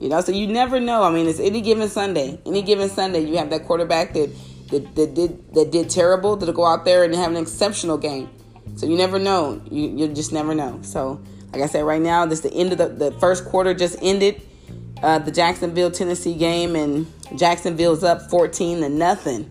You 0.01 0.09
know, 0.09 0.21
so 0.21 0.31
you 0.31 0.47
never 0.47 0.79
know. 0.79 1.03
I 1.03 1.11
mean, 1.11 1.27
it's 1.27 1.41
any 1.41 1.61
given 1.61 1.89
Sunday. 1.89 2.41
Any 2.47 2.63
given 2.63 2.89
Sunday, 2.89 3.21
you 3.21 3.37
have 3.39 3.51
that 3.51 3.67
quarterback 3.67 4.15
that 4.15 4.31
that, 4.71 4.95
that 4.95 5.15
did 5.15 5.55
that 5.55 5.71
did 5.71 5.91
terrible 5.91 6.37
to 6.37 6.53
go 6.53 6.65
out 6.65 6.85
there 6.85 7.05
and 7.05 7.15
have 7.15 7.31
an 7.31 7.37
exceptional 7.37 7.99
game. 7.99 8.29
So 8.77 8.87
you 8.87 8.97
never 8.97 9.19
know. 9.19 9.63
You 9.71 9.89
you 9.89 10.09
just 10.09 10.33
never 10.33 10.55
know. 10.55 10.81
So 10.83 11.21
like 11.53 11.63
I 11.63 11.67
said, 11.67 11.85
right 11.85 12.03
now 12.03 12.27
this 12.27 12.41
the 12.41 12.53
end 12.53 12.73
of 12.73 12.79
the 12.79 12.89
the 12.89 13.13
first 13.19 13.45
quarter 13.45 13.75
just 13.75 13.97
ended. 14.03 14.43
Uh, 15.03 15.19
the 15.19 15.31
Jacksonville 15.31 15.93
Tennessee 15.93 16.35
game 16.35 16.75
and 16.75 17.07
Jacksonville's 17.37 18.03
up 18.03 18.29
14 18.31 18.81
to 18.81 18.89
nothing 18.89 19.49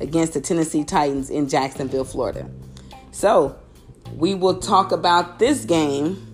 against 0.00 0.34
the 0.34 0.40
Tennessee 0.40 0.84
Titans 0.84 1.30
in 1.30 1.48
Jacksonville, 1.48 2.04
Florida. 2.04 2.50
So 3.10 3.58
we 4.14 4.34
will 4.34 4.58
talk 4.58 4.92
about 4.92 5.38
this 5.38 5.64
game 5.64 6.30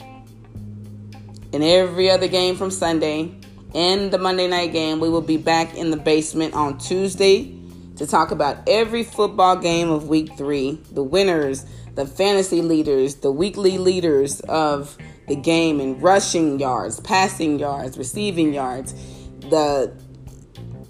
and 1.53 1.63
every 1.63 2.11
other 2.11 2.27
game 2.27 2.57
from 2.57 2.73
Sunday 2.73 3.33
and 3.77 4.11
the 4.11 4.19
Monday 4.19 4.49
night 4.49 4.73
game. 4.73 4.99
We 4.99 5.09
will 5.09 5.23
be 5.23 5.37
back 5.37 5.77
in 5.77 5.93
the 5.93 5.97
basement 5.97 6.55
on 6.55 6.79
Tuesday 6.79 7.58
to 7.99 8.07
talk 8.07 8.31
about 8.31 8.57
every 8.69 9.03
football 9.03 9.57
game 9.57 9.91
of 9.91 10.09
week 10.09 10.37
three, 10.39 10.81
the 10.93 11.03
winners, 11.03 11.67
the 11.95 12.07
fantasy 12.07 12.63
leaders, 12.63 13.17
the 13.17 13.33
weekly 13.33 13.77
leaders 13.77 14.41
of 14.43 14.97
the 15.27 15.35
game 15.35 15.81
in 15.81 16.01
rushing 16.01 16.61
yards, 16.61 17.01
passing 17.01 17.59
yards, 17.59 17.99
receiving 17.99 18.55
yards, 18.55 18.95
the 19.41 19.93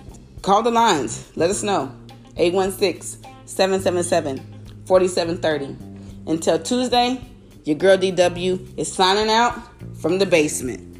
call 0.42 0.62
the 0.62 0.70
lines. 0.70 1.30
Let 1.34 1.50
us 1.50 1.64
know. 1.64 1.92
816 2.36 3.24
777 3.46 4.38
4730. 4.86 6.30
Until 6.30 6.58
Tuesday, 6.60 7.20
your 7.64 7.76
girl 7.76 7.98
DW 7.98 8.78
is 8.78 8.92
signing 8.92 9.28
out 9.28 9.60
from 9.96 10.18
the 10.18 10.26
basement. 10.26 10.95